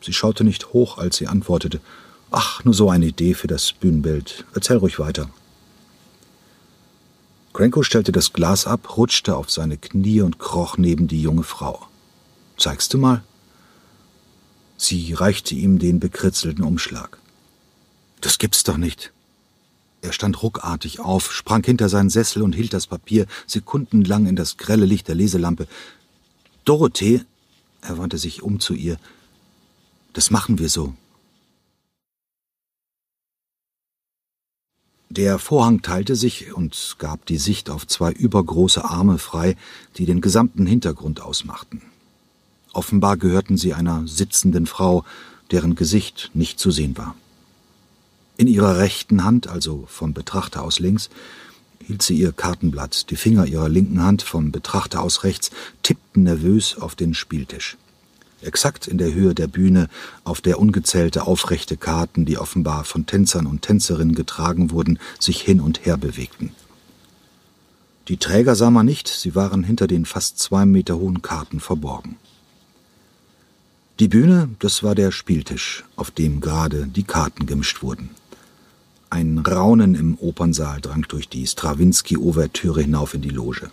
Sie 0.00 0.12
schaute 0.12 0.42
nicht 0.42 0.72
hoch, 0.72 0.98
als 0.98 1.16
sie 1.16 1.28
antwortete, 1.28 1.80
ach, 2.32 2.64
nur 2.64 2.74
so 2.74 2.90
eine 2.90 3.06
Idee 3.06 3.34
für 3.34 3.46
das 3.46 3.72
Bühnenbild. 3.72 4.44
Erzähl 4.54 4.78
ruhig 4.78 4.98
weiter. 4.98 5.30
Cranko 7.58 7.82
stellte 7.82 8.12
das 8.12 8.32
Glas 8.32 8.68
ab, 8.68 8.96
rutschte 8.96 9.36
auf 9.36 9.50
seine 9.50 9.78
Knie 9.78 10.20
und 10.20 10.38
kroch 10.38 10.78
neben 10.78 11.08
die 11.08 11.20
junge 11.20 11.42
Frau. 11.42 11.88
Zeigst 12.56 12.94
du 12.94 12.98
mal? 12.98 13.24
Sie 14.76 15.12
reichte 15.12 15.56
ihm 15.56 15.80
den 15.80 15.98
bekritzelten 15.98 16.62
Umschlag. 16.62 17.18
Das 18.20 18.38
gibt's 18.38 18.62
doch 18.62 18.76
nicht. 18.76 19.12
Er 20.02 20.12
stand 20.12 20.40
ruckartig 20.40 21.00
auf, 21.00 21.32
sprang 21.32 21.64
hinter 21.64 21.88
seinen 21.88 22.10
Sessel 22.10 22.42
und 22.42 22.54
hielt 22.54 22.74
das 22.74 22.86
Papier 22.86 23.26
sekundenlang 23.48 24.26
in 24.26 24.36
das 24.36 24.56
grelle 24.56 24.86
Licht 24.86 25.08
der 25.08 25.16
Leselampe. 25.16 25.66
Dorothee, 26.64 27.24
er 27.80 27.98
wandte 27.98 28.18
sich 28.18 28.44
um 28.44 28.60
zu 28.60 28.74
ihr, 28.74 28.98
das 30.12 30.30
machen 30.30 30.60
wir 30.60 30.68
so. 30.68 30.94
Der 35.10 35.38
Vorhang 35.38 35.80
teilte 35.80 36.16
sich 36.16 36.52
und 36.52 36.96
gab 36.98 37.24
die 37.24 37.38
Sicht 37.38 37.70
auf 37.70 37.86
zwei 37.86 38.12
übergroße 38.12 38.84
Arme 38.84 39.16
frei, 39.18 39.56
die 39.96 40.04
den 40.04 40.20
gesamten 40.20 40.66
Hintergrund 40.66 41.22
ausmachten. 41.22 41.80
Offenbar 42.74 43.16
gehörten 43.16 43.56
sie 43.56 43.72
einer 43.72 44.06
sitzenden 44.06 44.66
Frau, 44.66 45.04
deren 45.50 45.74
Gesicht 45.76 46.30
nicht 46.34 46.60
zu 46.60 46.70
sehen 46.70 46.98
war. 46.98 47.14
In 48.36 48.48
ihrer 48.48 48.78
rechten 48.78 49.24
Hand, 49.24 49.48
also 49.48 49.84
vom 49.88 50.12
Betrachter 50.12 50.62
aus 50.62 50.78
links, 50.78 51.08
hielt 51.82 52.02
sie 52.02 52.18
ihr 52.18 52.32
Kartenblatt. 52.32 53.10
Die 53.10 53.16
Finger 53.16 53.46
ihrer 53.46 53.70
linken 53.70 54.02
Hand 54.02 54.20
vom 54.20 54.52
Betrachter 54.52 55.02
aus 55.02 55.24
rechts 55.24 55.50
tippten 55.82 56.24
nervös 56.24 56.76
auf 56.76 56.94
den 56.94 57.14
Spieltisch. 57.14 57.78
Exakt 58.40 58.86
in 58.86 58.98
der 58.98 59.12
Höhe 59.12 59.34
der 59.34 59.48
Bühne, 59.48 59.88
auf 60.24 60.40
der 60.40 60.60
ungezählte 60.60 61.26
aufrechte 61.26 61.76
Karten, 61.76 62.24
die 62.24 62.38
offenbar 62.38 62.84
von 62.84 63.06
Tänzern 63.06 63.46
und 63.46 63.62
Tänzerinnen 63.62 64.14
getragen 64.14 64.70
wurden, 64.70 64.98
sich 65.18 65.40
hin 65.40 65.60
und 65.60 65.84
her 65.84 65.96
bewegten. 65.96 66.52
Die 68.06 68.16
Träger 68.16 68.54
sah 68.54 68.70
man 68.70 68.86
nicht, 68.86 69.08
sie 69.08 69.34
waren 69.34 69.64
hinter 69.64 69.86
den 69.86 70.06
fast 70.06 70.38
zwei 70.38 70.64
Meter 70.64 70.98
hohen 70.98 71.20
Karten 71.20 71.60
verborgen. 71.60 72.16
Die 73.98 74.08
Bühne, 74.08 74.48
das 74.60 74.84
war 74.84 74.94
der 74.94 75.10
Spieltisch, 75.10 75.84
auf 75.96 76.12
dem 76.12 76.40
gerade 76.40 76.86
die 76.86 77.02
Karten 77.02 77.46
gemischt 77.46 77.82
wurden. 77.82 78.10
Ein 79.10 79.38
Raunen 79.38 79.94
im 79.94 80.16
Opernsaal 80.20 80.80
drang 80.80 81.02
durch 81.08 81.28
die 81.28 81.46
Strawinski-Ouvertüre 81.46 82.82
hinauf 82.82 83.14
in 83.14 83.22
die 83.22 83.30
Loge. 83.30 83.70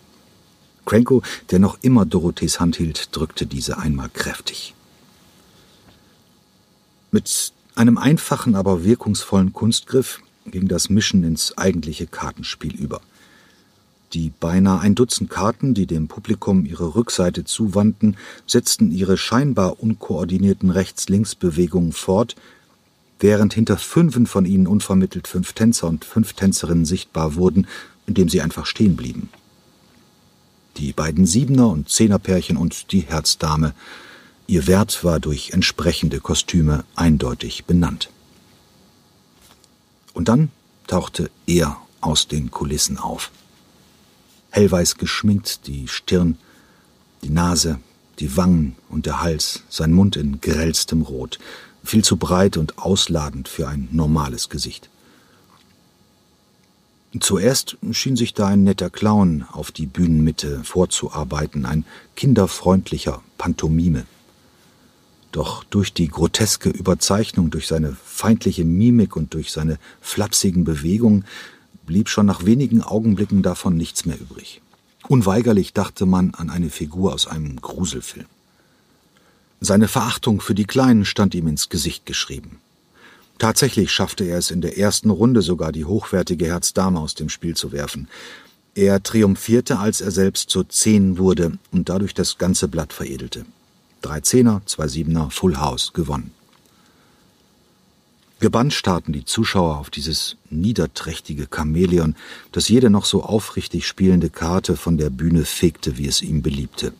Krenko, 0.85 1.21
der 1.51 1.59
noch 1.59 1.77
immer 1.81 2.05
Dorothees 2.05 2.59
Hand 2.59 2.77
hielt, 2.77 3.15
drückte 3.15 3.45
diese 3.45 3.77
einmal 3.77 4.09
kräftig. 4.09 4.73
Mit 7.11 7.53
einem 7.75 7.97
einfachen, 7.97 8.55
aber 8.55 8.83
wirkungsvollen 8.83 9.53
Kunstgriff 9.53 10.19
ging 10.45 10.67
das 10.67 10.89
Mischen 10.89 11.23
ins 11.23 11.57
eigentliche 11.57 12.07
Kartenspiel 12.07 12.75
über– 12.75 13.01
die 14.15 14.31
beinahe 14.39 14.79
ein 14.79 14.95
Dutzend 14.95 15.29
Karten, 15.29 15.73
die 15.73 15.87
dem 15.87 16.07
Publikum 16.07 16.65
ihre 16.65 16.95
Rückseite 16.95 17.43
zuwandten, 17.43 18.15
setzten 18.47 18.89
ihre 18.91 19.17
scheinbar 19.17 19.81
unkoordinierten 19.81 20.69
Rechts-Links-Bewegungen 20.69 21.91
fort, 21.91 22.35
während 23.19 23.53
hinter 23.53 23.77
fünfen 23.77 24.25
von 24.25 24.45
ihnen 24.45 24.67
unvermittelt 24.67 25.27
fünf 25.27 25.51
Tänzer 25.51 25.87
und 25.87 26.05
fünf 26.05 26.31
Tänzerinnen 26.31 26.85
sichtbar 26.85 27.35
wurden, 27.35 27.67
indem 28.07 28.29
sie 28.29 28.41
einfach 28.41 28.65
stehen 28.65 28.95
blieben. 28.95 29.29
Die 30.77 30.93
beiden 30.93 31.25
Siebener- 31.25 31.69
und 31.69 31.89
Zehnerpärchen 31.89 32.57
und 32.57 32.91
die 32.91 33.01
Herzdame. 33.01 33.73
Ihr 34.47 34.67
Wert 34.67 35.03
war 35.03 35.19
durch 35.19 35.51
entsprechende 35.51 36.19
Kostüme 36.19 36.83
eindeutig 36.95 37.65
benannt. 37.65 38.09
Und 40.13 40.27
dann 40.27 40.49
tauchte 40.87 41.29
er 41.47 41.77
aus 42.01 42.27
den 42.27 42.51
Kulissen 42.51 42.97
auf 42.97 43.31
hellweiß 44.55 44.95
geschminkt, 44.95 45.67
die 45.67 45.89
Stirn, 45.89 46.37
die 47.23 47.29
Nase, 47.29 47.79
die 48.19 48.37
Wangen 48.37 48.77
und 48.87 49.05
der 49.05 49.21
Hals, 49.21 49.63
sein 49.67 49.91
Mund 49.91 50.15
in 50.15 50.39
grellstem 50.39 51.01
Rot, 51.01 51.39
viel 51.83 52.05
zu 52.05 52.15
breit 52.15 52.55
und 52.55 52.79
ausladend 52.79 53.49
für 53.49 53.67
ein 53.67 53.89
normales 53.91 54.47
Gesicht. 54.47 54.89
Zuerst 57.19 57.77
schien 57.91 58.15
sich 58.17 58.33
da 58.33 58.47
ein 58.47 58.63
netter 58.63 58.89
Clown 58.89 59.45
auf 59.51 59.71
die 59.71 59.85
Bühnenmitte 59.85 60.63
vorzuarbeiten, 60.63 61.65
ein 61.65 61.85
kinderfreundlicher 62.15 63.21
Pantomime. 63.37 64.05
Doch 65.31 65.63
durch 65.65 65.93
die 65.93 66.07
groteske 66.07 66.69
Überzeichnung, 66.69 67.51
durch 67.51 67.67
seine 67.67 67.95
feindliche 68.03 68.65
Mimik 68.65 69.15
und 69.15 69.33
durch 69.33 69.51
seine 69.51 69.79
flapsigen 70.01 70.63
Bewegungen 70.63 71.25
blieb 71.85 72.09
schon 72.09 72.25
nach 72.25 72.45
wenigen 72.45 72.81
Augenblicken 72.81 73.43
davon 73.43 73.77
nichts 73.77 74.05
mehr 74.05 74.19
übrig. 74.19 74.61
Unweigerlich 75.07 75.73
dachte 75.73 76.05
man 76.05 76.33
an 76.33 76.49
eine 76.49 76.69
Figur 76.69 77.13
aus 77.13 77.27
einem 77.27 77.61
Gruselfilm. 77.61 78.25
Seine 79.61 79.87
Verachtung 79.87 80.41
für 80.41 80.55
die 80.55 80.65
Kleinen 80.65 81.05
stand 81.05 81.35
ihm 81.35 81.47
ins 81.47 81.69
Gesicht 81.69 82.05
geschrieben. 82.05 82.59
Tatsächlich 83.37 83.91
schaffte 83.91 84.23
er 84.23 84.37
es 84.37 84.51
in 84.51 84.61
der 84.61 84.77
ersten 84.77 85.09
Runde 85.09 85.41
sogar, 85.41 85.71
die 85.71 85.85
hochwertige 85.85 86.45
Herzdame 86.45 86.99
aus 86.99 87.15
dem 87.15 87.29
Spiel 87.29 87.55
zu 87.55 87.71
werfen. 87.71 88.07
Er 88.75 89.03
triumphierte, 89.03 89.79
als 89.79 90.01
er 90.01 90.11
selbst 90.11 90.49
zur 90.49 90.69
Zehn 90.69 91.17
wurde 91.17 91.57
und 91.71 91.89
dadurch 91.89 92.13
das 92.13 92.37
ganze 92.37 92.67
Blatt 92.67 92.93
veredelte. 92.93 93.45
Drei 94.01 94.21
Zehner, 94.21 94.61
zwei 94.65 94.87
Siebener, 94.87 95.29
Full 95.31 95.57
House 95.57 95.93
gewonnen. 95.93 96.31
Gebannt 98.39 98.73
starrten 98.73 99.13
die 99.13 99.23
Zuschauer 99.23 99.77
auf 99.77 99.89
dieses 99.89 100.35
niederträchtige 100.49 101.47
Chamäleon, 101.49 102.15
das 102.51 102.67
jede 102.67 102.89
noch 102.89 103.05
so 103.05 103.23
aufrichtig 103.23 103.87
spielende 103.87 104.29
Karte 104.29 104.75
von 104.75 104.97
der 104.97 105.09
Bühne 105.09 105.45
fegte, 105.45 105.97
wie 105.97 106.07
es 106.07 106.21
ihm 106.21 106.41
beliebte. 106.41 106.93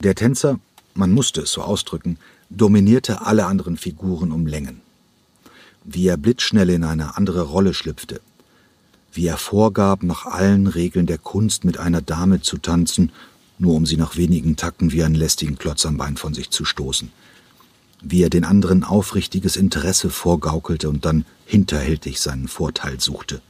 Der 0.00 0.14
Tänzer, 0.14 0.58
man 0.94 1.12
musste 1.12 1.42
es 1.42 1.52
so 1.52 1.62
ausdrücken, 1.62 2.18
dominierte 2.48 3.20
alle 3.20 3.46
anderen 3.46 3.76
Figuren 3.76 4.32
um 4.32 4.46
Längen. 4.46 4.83
Wie 5.84 6.06
er 6.06 6.16
blitzschnell 6.16 6.70
in 6.70 6.84
eine 6.84 7.16
andere 7.16 7.42
Rolle 7.42 7.74
schlüpfte, 7.74 8.20
wie 9.12 9.26
er 9.26 9.36
vorgab, 9.36 10.02
nach 10.02 10.26
allen 10.26 10.66
Regeln 10.66 11.06
der 11.06 11.18
Kunst 11.18 11.64
mit 11.64 11.78
einer 11.78 12.02
Dame 12.02 12.40
zu 12.40 12.58
tanzen, 12.58 13.12
nur 13.58 13.74
um 13.74 13.86
sie 13.86 13.96
nach 13.96 14.16
wenigen 14.16 14.56
Takten 14.56 14.92
wie 14.92 15.04
einen 15.04 15.14
lästigen 15.14 15.56
Klotz 15.56 15.86
am 15.86 15.96
Bein 15.96 16.16
von 16.16 16.34
sich 16.34 16.50
zu 16.50 16.64
stoßen 16.64 17.10
wie 18.04 18.22
er 18.22 18.30
den 18.30 18.44
anderen 18.44 18.84
aufrichtiges 18.84 19.56
Interesse 19.56 20.10
vorgaukelte 20.10 20.88
und 20.90 21.04
dann 21.04 21.24
hinterhältig 21.46 22.20
seinen 22.20 22.48
Vorteil 22.48 23.00
suchte. 23.00 23.40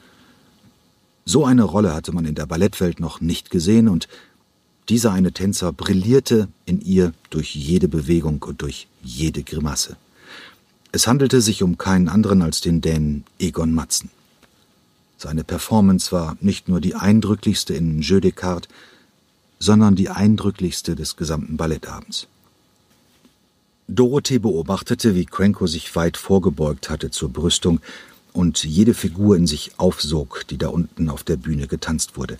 So 1.24 1.44
eine 1.44 1.64
Rolle 1.64 1.92
hatte 1.92 2.12
man 2.12 2.24
in 2.24 2.34
der 2.34 2.46
Ballettwelt 2.46 3.00
noch 3.00 3.20
nicht 3.20 3.50
gesehen, 3.50 3.88
und 3.88 4.08
dieser 4.88 5.12
eine 5.12 5.32
Tänzer 5.32 5.72
brillierte 5.72 6.48
in 6.66 6.80
ihr 6.80 7.12
durch 7.30 7.54
jede 7.54 7.88
Bewegung 7.88 8.42
und 8.42 8.62
durch 8.62 8.86
jede 9.02 9.42
Grimasse. 9.42 9.96
Es 10.94 11.08
handelte 11.08 11.40
sich 11.40 11.64
um 11.64 11.76
keinen 11.76 12.08
anderen 12.08 12.40
als 12.40 12.60
den 12.60 12.80
Dänen 12.80 13.24
Egon 13.40 13.74
Matzen. 13.74 14.10
Seine 15.18 15.42
Performance 15.42 16.12
war 16.12 16.36
nicht 16.40 16.68
nur 16.68 16.80
die 16.80 16.94
eindrücklichste 16.94 17.74
in 17.74 18.00
Jeu 18.00 18.20
de 18.20 18.30
Cartes, 18.30 18.68
sondern 19.58 19.96
die 19.96 20.08
eindrücklichste 20.08 20.94
des 20.94 21.16
gesamten 21.16 21.56
Ballettabends. 21.56 22.28
Dorothee 23.88 24.38
beobachtete, 24.38 25.16
wie 25.16 25.26
Cranko 25.26 25.66
sich 25.66 25.96
weit 25.96 26.16
vorgebeugt 26.16 26.88
hatte 26.90 27.10
zur 27.10 27.30
Brüstung 27.30 27.80
und 28.32 28.62
jede 28.62 28.94
Figur 28.94 29.36
in 29.36 29.48
sich 29.48 29.72
aufsog, 29.78 30.44
die 30.48 30.58
da 30.58 30.68
unten 30.68 31.10
auf 31.10 31.24
der 31.24 31.36
Bühne 31.36 31.66
getanzt 31.66 32.16
wurde. 32.16 32.38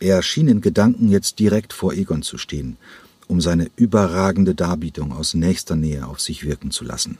Er 0.00 0.22
schien 0.22 0.48
in 0.48 0.62
Gedanken 0.62 1.10
jetzt 1.10 1.38
direkt 1.38 1.74
vor 1.74 1.92
Egon 1.92 2.22
zu 2.22 2.38
stehen, 2.38 2.78
um 3.28 3.42
seine 3.42 3.70
überragende 3.76 4.54
Darbietung 4.54 5.12
aus 5.12 5.34
nächster 5.34 5.76
Nähe 5.76 6.06
auf 6.06 6.22
sich 6.22 6.46
wirken 6.46 6.70
zu 6.70 6.82
lassen. 6.82 7.18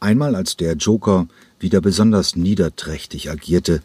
Einmal 0.00 0.36
als 0.36 0.56
der 0.56 0.74
Joker 0.74 1.26
wieder 1.58 1.80
besonders 1.80 2.36
niederträchtig 2.36 3.30
agierte, 3.30 3.82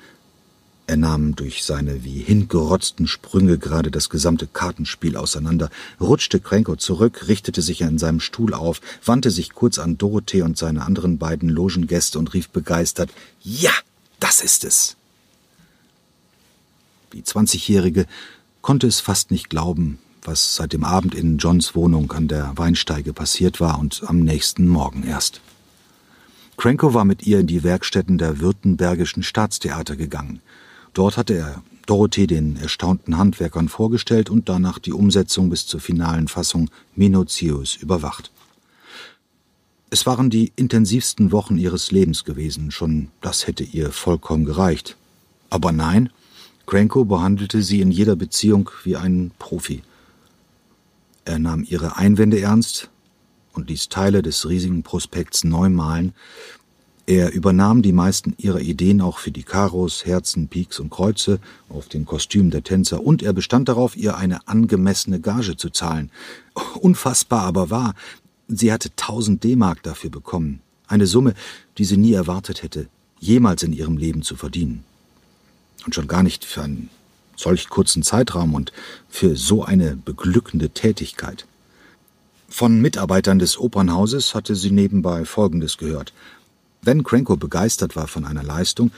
er 0.86 0.98
nahm 0.98 1.36
durch 1.36 1.64
seine 1.64 2.04
wie 2.04 2.20
hingerotzten 2.20 3.08
Sprünge 3.08 3.58
gerade 3.58 3.90
das 3.90 4.10
gesamte 4.10 4.48
Kartenspiel 4.48 5.16
auseinander, 5.16 5.70
rutschte 6.00 6.42
Krenko 6.42 6.76
zurück, 6.76 7.28
richtete 7.28 7.62
sich 7.62 7.82
in 7.82 7.98
seinem 7.98 8.20
Stuhl 8.20 8.54
auf, 8.54 8.82
wandte 9.06 9.32
sich 9.32 9.54
kurz 9.54 9.80
an 9.80 9.98
Dorothee 9.98 10.42
und 10.42 10.58
seine 10.58 10.84
anderen 10.84 11.18
beiden 11.20 11.48
Logengäste 11.48 12.20
und 12.20 12.34
rief 12.34 12.50
begeistert 12.50 13.10
Ja, 13.42 13.72
das 14.20 14.42
ist 14.42 14.66
es. 14.66 14.98
Die 17.14 17.24
Zwanzigjährige 17.24 18.06
konnte 18.62 18.88
es 18.88 19.00
fast 19.00 19.32
nicht 19.32 19.50
glauben, 19.50 20.00
was 20.22 20.56
seit 20.56 20.74
dem 20.74 20.84
Abend 20.84 21.16
in 21.16 21.38
Johns 21.38 21.76
Wohnung 21.76 22.12
an 22.12 22.28
der 22.28 22.52
Weinsteige 22.58 23.14
passiert 23.14 23.62
war 23.62 23.80
und 23.80 24.04
am 24.08 24.20
nächsten 24.20 24.68
Morgen 24.68 25.04
erst. 25.04 25.40
Krenko 26.58 26.94
war 26.94 27.06
mit 27.06 27.26
ihr 27.26 27.40
in 27.40 27.48
die 27.48 27.64
Werkstätten 27.64 28.18
der 28.18 28.40
Württembergischen 28.40 29.24
Staatstheater 29.24 29.96
gegangen. 29.96 30.42
Dort 30.94 31.18
hatte 31.18 31.34
er 31.34 31.64
Dorothee 31.86 32.28
den 32.28 32.56
erstaunten 32.56 33.18
Handwerkern 33.18 33.68
vorgestellt 33.68 34.30
und 34.30 34.48
danach 34.48 34.80
die 34.80 34.94
Umsetzung 34.94 35.50
bis 35.50 35.66
zur 35.66 35.80
finalen 35.80 36.28
Fassung 36.28 36.70
minutiös 36.96 37.76
überwacht. 37.76 38.32
Es 39.90 40.06
waren 40.06 40.30
die 40.30 40.52
intensivsten 40.56 41.32
Wochen 41.32 41.58
ihres 41.58 41.92
Lebens 41.92 42.24
gewesen, 42.24 42.72
schon 42.72 43.10
das 43.22 43.46
hätte 43.46 43.64
ihr 43.64 43.92
vollkommen 43.92 44.46
gereicht. 44.46 44.98
Aber 45.50 45.72
nein, 45.72 46.10
Cranko 46.66 47.06
behandelte 47.06 47.62
sie 47.62 47.82
in 47.82 47.92
jeder 47.92 48.16
Beziehung 48.16 48.70
wie 48.84 48.96
einen 48.96 49.32
Profi. 49.38 49.84
Er 51.26 51.38
nahm 51.38 51.66
ihre 51.68 51.98
Einwände 51.98 52.40
ernst 52.40 52.90
und 53.54 53.70
ließ 53.70 53.90
Teile 53.90 54.22
des 54.22 54.48
riesigen 54.48 54.84
Prospekts 54.84 55.44
neu 55.44 55.70
malen, 55.70 56.14
er 57.06 57.34
übernahm 57.34 57.82
die 57.82 57.92
meisten 57.92 58.34
ihrer 58.38 58.62
Ideen 58.62 59.02
auch 59.02 59.18
für 59.18 59.32
die 59.32 59.44
Karos, 59.44 60.06
Herzen, 60.06 60.48
Piks 60.48 60.80
und 60.80 60.90
Kreuze 60.90 61.40
auf 61.68 61.90
den 61.90 62.06
Kostümen 62.06 62.50
der 62.50 62.64
Tänzer 62.64 63.04
und 63.04 63.22
er 63.22 63.34
bestand 63.34 63.68
darauf, 63.68 63.98
ihr 63.98 64.16
eine 64.16 64.48
angemessene 64.48 65.20
Gage 65.20 65.58
zu 65.58 65.70
zahlen. 65.70 66.12
Unfassbar 66.80 67.42
aber 67.42 67.70
wahr, 67.70 67.94
sie 68.48 68.72
hatte 68.72 68.96
tausend 68.96 69.44
D-Mark 69.44 69.84
dafür 69.84 70.12
bekommen. 70.12 70.62
Eine 70.88 71.06
Summe, 71.06 71.34
die 71.78 71.86
sie 71.86 71.98
nie 71.98 72.14
erwartet 72.14 72.64
hätte, 72.64 72.88
jemals 73.20 73.64
in 73.64 73.74
ihrem 73.74 73.98
Leben 73.98 74.22
zu 74.22 74.38
verdienen. 74.38 74.86
Und 75.86 75.96
schon 75.96 76.08
gar 76.08 76.24
nicht 76.24 76.46
für 76.46 76.62
einen 76.62 76.90
solch 77.36 77.68
kurzen 77.68 78.04
Zeitraum 78.04 78.54
und 78.54 78.72
für 79.10 79.36
so 79.36 79.64
eine 79.64 79.98
beglückende 79.98 80.70
Tätigkeit. 80.70 81.46
Von 82.54 82.82
Mitarbeitern 82.82 83.40
des 83.40 83.58
Opernhauses 83.58 84.36
hatte 84.36 84.56
sie 84.56 84.70
nebenbei 84.70 85.26
Folgendes 85.26 85.80
gehört. 85.80 86.14
Wenn 86.84 87.04
Cranko 87.04 87.36
begeistert 87.36 87.96
war 87.96 88.08
von 88.08 88.26
einer 88.26 88.44
Leistung 88.44 88.92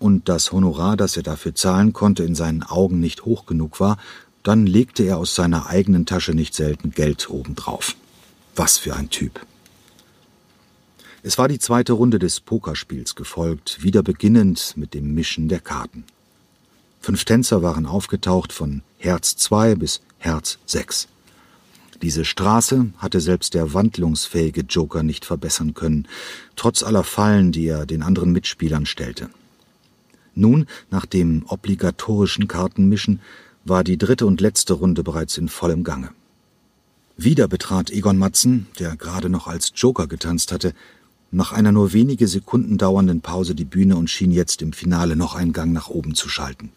und 0.00 0.28
das 0.28 0.50
Honorar, 0.50 0.96
das 0.96 1.16
er 1.16 1.22
dafür 1.22 1.54
zahlen 1.54 1.92
konnte, 1.92 2.24
in 2.24 2.34
seinen 2.34 2.64
Augen 2.64 2.98
nicht 2.98 3.24
hoch 3.24 3.46
genug 3.46 3.78
war, 3.78 3.96
dann 4.42 4.66
legte 4.66 5.04
er 5.04 5.18
aus 5.18 5.36
seiner 5.36 5.66
eigenen 5.66 6.04
Tasche 6.04 6.34
nicht 6.34 6.52
selten 6.52 6.90
Geld 6.90 7.30
obendrauf. 7.30 7.94
Was 8.56 8.76
für 8.76 8.96
ein 8.96 9.08
Typ. 9.08 9.38
Es 11.22 11.38
war 11.38 11.46
die 11.46 11.60
zweite 11.60 11.92
Runde 11.92 12.18
des 12.18 12.40
Pokerspiels 12.40 13.14
gefolgt, 13.14 13.84
wieder 13.84 14.02
beginnend 14.02 14.72
mit 14.74 14.94
dem 14.94 15.14
Mischen 15.14 15.46
der 15.46 15.60
Karten. 15.60 16.02
Fünf 17.00 17.24
Tänzer 17.24 17.62
waren 17.62 17.86
aufgetaucht 17.86 18.52
von 18.52 18.82
Herz 18.98 19.36
2 19.36 19.76
bis 19.76 20.00
Herz 20.18 20.58
6. 20.66 21.06
Diese 22.02 22.24
Straße 22.24 22.90
hatte 22.98 23.20
selbst 23.20 23.54
der 23.54 23.72
wandlungsfähige 23.72 24.62
Joker 24.62 25.02
nicht 25.02 25.24
verbessern 25.24 25.74
können, 25.74 26.06
trotz 26.54 26.82
aller 26.82 27.04
Fallen, 27.04 27.52
die 27.52 27.66
er 27.66 27.86
den 27.86 28.02
anderen 28.02 28.32
Mitspielern 28.32 28.86
stellte. 28.86 29.30
Nun, 30.34 30.66
nach 30.90 31.06
dem 31.06 31.44
obligatorischen 31.48 32.46
Kartenmischen, 32.46 33.20
war 33.64 33.82
die 33.82 33.96
dritte 33.96 34.26
und 34.26 34.40
letzte 34.40 34.74
Runde 34.74 35.02
bereits 35.02 35.38
in 35.38 35.48
vollem 35.48 35.82
Gange. 35.82 36.10
Wieder 37.16 37.48
betrat 37.48 37.90
Egon 37.90 38.18
Matzen, 38.18 38.66
der 38.78 38.96
gerade 38.96 39.30
noch 39.30 39.46
als 39.46 39.72
Joker 39.74 40.06
getanzt 40.06 40.52
hatte, 40.52 40.74
nach 41.30 41.52
einer 41.52 41.72
nur 41.72 41.92
wenige 41.92 42.28
Sekunden 42.28 42.78
dauernden 42.78 43.22
Pause 43.22 43.54
die 43.54 43.64
Bühne 43.64 43.96
und 43.96 44.10
schien 44.10 44.30
jetzt 44.30 44.60
im 44.60 44.72
Finale 44.72 45.16
noch 45.16 45.34
einen 45.34 45.54
Gang 45.54 45.72
nach 45.72 45.88
oben 45.88 46.14
zu 46.14 46.28
schalten. 46.28 46.70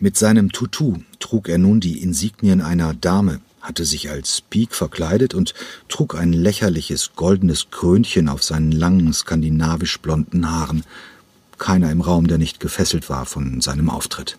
Mit 0.00 0.16
seinem 0.16 0.50
Tutu 0.50 0.96
trug 1.20 1.48
er 1.48 1.58
nun 1.58 1.80
die 1.80 2.02
Insignien 2.02 2.60
einer 2.60 2.94
Dame, 2.94 3.40
hatte 3.60 3.84
sich 3.84 4.10
als 4.10 4.40
Pik 4.40 4.74
verkleidet 4.74 5.34
und 5.34 5.54
trug 5.88 6.14
ein 6.14 6.32
lächerliches 6.32 7.12
goldenes 7.14 7.70
Krönchen 7.70 8.28
auf 8.28 8.42
seinen 8.42 8.72
langen 8.72 9.12
skandinavisch 9.12 9.98
blonden 10.00 10.50
Haaren. 10.50 10.84
Keiner 11.58 11.90
im 11.90 12.00
Raum, 12.00 12.26
der 12.26 12.38
nicht 12.38 12.58
gefesselt 12.60 13.10
war 13.10 13.26
von 13.26 13.60
seinem 13.60 13.90
Auftritt. 13.90 14.38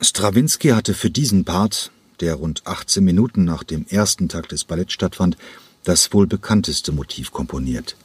Strawinski 0.00 0.68
hatte 0.68 0.94
für 0.94 1.10
diesen 1.10 1.44
Part, 1.44 1.90
der 2.20 2.34
rund 2.34 2.66
18 2.66 3.04
Minuten 3.04 3.44
nach 3.44 3.62
dem 3.62 3.86
ersten 3.88 4.28
Tag 4.28 4.48
des 4.48 4.64
Balletts 4.64 4.92
stattfand, 4.92 5.36
das 5.84 6.12
wohl 6.12 6.26
bekannteste 6.26 6.92
Motiv 6.92 7.32
komponiert. 7.32 7.96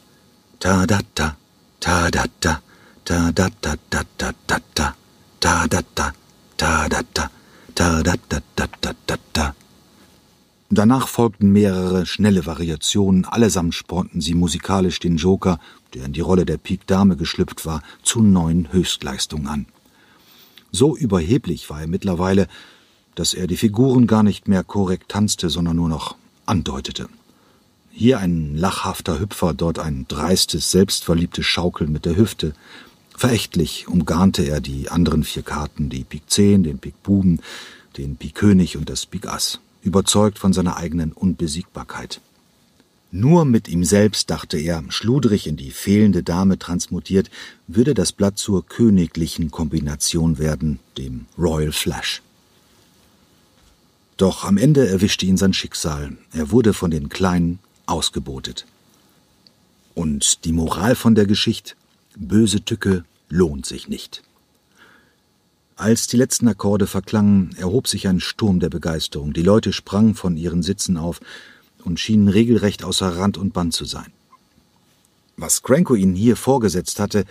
Ta 0.60 0.86
da 0.86 1.00
da, 1.14 1.36
ta 1.80 2.10
da 2.10 2.24
da, 2.40 2.62
ta 3.04 3.32
da 3.32 3.48
da 3.60 3.74
da 3.90 4.02
da 4.16 4.32
da 4.46 4.60
da, 4.74 4.94
ta 5.40 5.66
da 5.66 5.80
da, 5.94 6.14
ta 6.56 6.88
da 6.88 7.02
da, 7.14 7.30
ta 7.74 8.02
da 8.02 8.16
da 8.28 8.40
da 8.56 8.66
da 8.80 8.92
da 9.06 9.16
da. 9.32 9.54
Danach 10.70 11.08
folgten 11.08 11.52
mehrere 11.52 12.06
schnelle 12.06 12.46
Variationen, 12.46 13.24
allesamt 13.26 13.74
spornten 13.74 14.20
sie 14.20 14.34
musikalisch 14.34 14.98
den 14.98 15.16
Joker, 15.16 15.60
der 15.92 16.06
in 16.06 16.12
die 16.12 16.20
Rolle 16.20 16.46
der 16.46 16.56
Pik 16.56 16.86
Dame 16.86 17.16
geschlüpft 17.16 17.66
war, 17.66 17.82
zu 18.02 18.22
neuen 18.22 18.72
Höchstleistungen 18.72 19.46
an. 19.46 19.66
So 20.72 20.96
überheblich 20.96 21.70
war 21.70 21.82
er 21.82 21.86
mittlerweile, 21.86 22.48
dass 23.14 23.34
er 23.34 23.46
die 23.46 23.56
Figuren 23.56 24.06
gar 24.06 24.22
nicht 24.22 24.48
mehr 24.48 24.64
korrekt 24.64 25.10
tanzte, 25.10 25.50
sondern 25.50 25.76
nur 25.76 25.88
noch 25.88 26.16
andeutete. 26.46 27.08
Hier 27.92 28.18
ein 28.18 28.56
lachhafter 28.56 29.20
Hüpfer, 29.20 29.54
dort 29.54 29.78
ein 29.78 30.06
dreistes, 30.08 30.72
selbstverliebtes 30.72 31.46
Schaukeln 31.46 31.92
mit 31.92 32.06
der 32.06 32.16
Hüfte. 32.16 32.54
Verächtlich 33.16 33.86
umgarnte 33.86 34.42
er 34.42 34.60
die 34.60 34.88
anderen 34.88 35.22
vier 35.22 35.44
Karten, 35.44 35.90
die 35.90 36.02
Pik 36.02 36.28
10, 36.28 36.64
den 36.64 36.78
Pik 36.80 37.00
Buben, 37.04 37.40
den 37.96 38.16
Pik 38.16 38.34
König 38.34 38.76
und 38.76 38.90
das 38.90 39.06
Pik 39.06 39.28
Ass, 39.28 39.60
überzeugt 39.84 40.38
von 40.38 40.52
seiner 40.52 40.76
eigenen 40.76 41.12
Unbesiegbarkeit. 41.12 42.20
Nur 43.12 43.44
mit 43.44 43.68
ihm 43.68 43.84
selbst, 43.84 44.28
dachte 44.30 44.58
er, 44.58 44.82
schludrig 44.88 45.46
in 45.46 45.56
die 45.56 45.70
fehlende 45.70 46.24
Dame 46.24 46.58
transmutiert, 46.58 47.30
würde 47.68 47.94
das 47.94 48.10
Blatt 48.10 48.38
zur 48.38 48.66
königlichen 48.66 49.52
Kombination 49.52 50.38
werden, 50.38 50.80
dem 50.98 51.26
Royal 51.38 51.70
Flash. 51.70 52.22
Doch 54.16 54.44
am 54.44 54.56
Ende 54.56 54.88
erwischte 54.88 55.26
ihn 55.26 55.36
sein 55.36 55.52
Schicksal. 55.52 56.16
Er 56.32 56.50
wurde 56.50 56.72
von 56.72 56.90
den 56.90 57.08
Kleinen 57.08 57.60
ausgebotet. 57.86 58.66
Und 59.94 60.44
die 60.44 60.52
Moral 60.52 60.96
von 60.96 61.14
der 61.14 61.26
Geschichte? 61.26 61.74
Böse 62.16 62.64
Tücke 62.64 63.04
lohnt 63.28 63.66
sich 63.66 63.88
nicht. 63.88 64.22
Als 65.76 66.06
die 66.06 66.16
letzten 66.16 66.46
Akkorde 66.46 66.86
verklangen, 66.86 67.50
erhob 67.58 67.88
sich 67.88 68.06
ein 68.06 68.20
Sturm 68.20 68.60
der 68.60 68.70
Begeisterung. 68.70 69.32
Die 69.32 69.42
Leute 69.42 69.72
sprangen 69.72 70.14
von 70.14 70.36
ihren 70.36 70.62
Sitzen 70.62 70.96
auf 70.96 71.20
und 71.82 71.98
schienen 71.98 72.28
regelrecht 72.28 72.84
außer 72.84 73.16
Rand 73.16 73.36
und 73.36 73.52
Band 73.52 73.74
zu 73.74 73.84
sein. 73.84 74.12
Was 75.36 75.62
Cranko 75.62 75.96
ihnen 75.96 76.14
hier 76.14 76.36
vorgesetzt 76.36 77.00
hatte, 77.00 77.24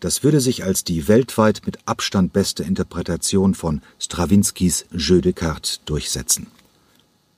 das 0.00 0.22
würde 0.22 0.40
sich 0.40 0.62
als 0.62 0.84
die 0.84 1.08
weltweit 1.08 1.62
mit 1.64 1.78
Abstand 1.86 2.34
beste 2.34 2.62
Interpretation 2.62 3.54
von 3.54 3.80
Strawinskys 3.98 4.84
Jeu 4.92 5.22
de 5.22 5.32
Cartes 5.32 5.80
durchsetzen. 5.86 6.48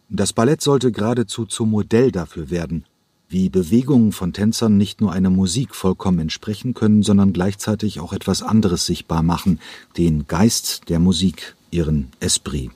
Das 0.08 0.32
Ballett 0.32 0.60
sollte 0.60 0.90
geradezu 0.90 1.46
zum 1.46 1.70
Modell 1.70 2.10
dafür 2.10 2.50
werden, 2.50 2.84
wie 3.28 3.50
Bewegungen 3.50 4.12
von 4.12 4.32
Tänzern 4.32 4.76
nicht 4.76 5.00
nur 5.00 5.12
einer 5.12 5.30
Musik 5.30 5.74
vollkommen 5.74 6.18
entsprechen 6.18 6.72
können, 6.72 7.02
sondern 7.02 7.32
gleichzeitig 7.32 8.00
auch 8.00 8.12
etwas 8.12 8.42
anderes 8.42 8.86
sichtbar 8.86 9.22
machen, 9.22 9.60
den 9.98 10.26
Geist 10.26 10.88
der 10.88 10.98
Musik, 10.98 11.54
ihren 11.70 12.08
Esprit. 12.20 12.70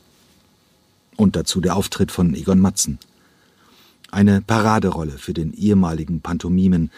Und 1.17 1.37
dazu 1.37 1.61
der 1.61 1.77
Auftritt 1.77 2.12
von 2.12 2.35
Egon 2.35 2.59
Matzen. 2.59 2.99
Eine 4.11 4.43
Paraderolle 4.43 5.12
für 5.12 5.33
den 5.33 5.55
ehemaligen 5.55 6.21
Pantomimen, 6.21 6.91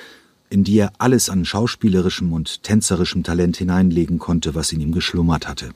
in 0.50 0.64
die 0.64 0.78
er 0.78 0.92
alles 0.98 1.30
an 1.30 1.44
schauspielerischem 1.44 2.32
und 2.32 2.64
tänzerischem 2.64 3.22
Talent 3.22 3.56
hineinlegen 3.56 4.18
konnte, 4.18 4.56
was 4.56 4.72
in 4.72 4.80
ihm 4.80 4.92
geschlummert 4.92 5.46
hatte. 5.46 5.70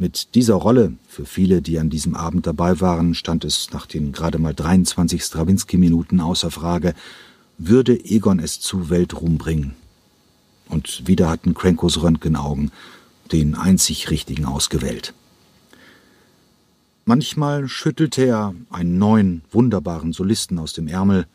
Mit 0.00 0.36
dieser 0.36 0.54
Rolle, 0.54 0.92
für 1.08 1.26
viele, 1.26 1.60
die 1.60 1.80
an 1.80 1.90
diesem 1.90 2.14
Abend 2.14 2.46
dabei 2.46 2.80
waren, 2.80 3.14
stand 3.14 3.44
es 3.44 3.70
nach 3.72 3.84
den 3.84 4.12
gerade 4.12 4.38
mal 4.38 4.54
23 4.54 5.24
Strawinski-Minuten 5.24 6.20
außer 6.20 6.52
Frage, 6.52 6.94
würde 7.58 8.04
Egon 8.04 8.38
es 8.38 8.60
zu 8.60 8.90
Weltruhm 8.90 9.38
bringen. 9.38 9.74
Und 10.68 11.08
wieder 11.08 11.28
hatten 11.28 11.54
Krenkos 11.54 12.00
Röntgenaugen 12.00 12.70
den 13.32 13.56
einzig 13.56 14.08
richtigen 14.10 14.44
ausgewählt. 14.44 15.14
Manchmal 17.04 17.66
schüttelte 17.66 18.24
er 18.24 18.54
einen 18.70 18.98
neuen, 18.98 19.42
wunderbaren 19.50 20.12
Solisten 20.12 20.60
aus 20.60 20.74
dem 20.74 20.86
Ärmel, 20.86 21.26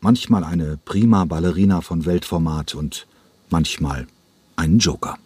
manchmal 0.00 0.44
eine 0.44 0.78
prima 0.82 1.26
Ballerina 1.26 1.82
von 1.82 2.06
Weltformat 2.06 2.74
und 2.74 3.06
manchmal 3.50 4.06
einen 4.56 4.78
Joker. 4.78 5.18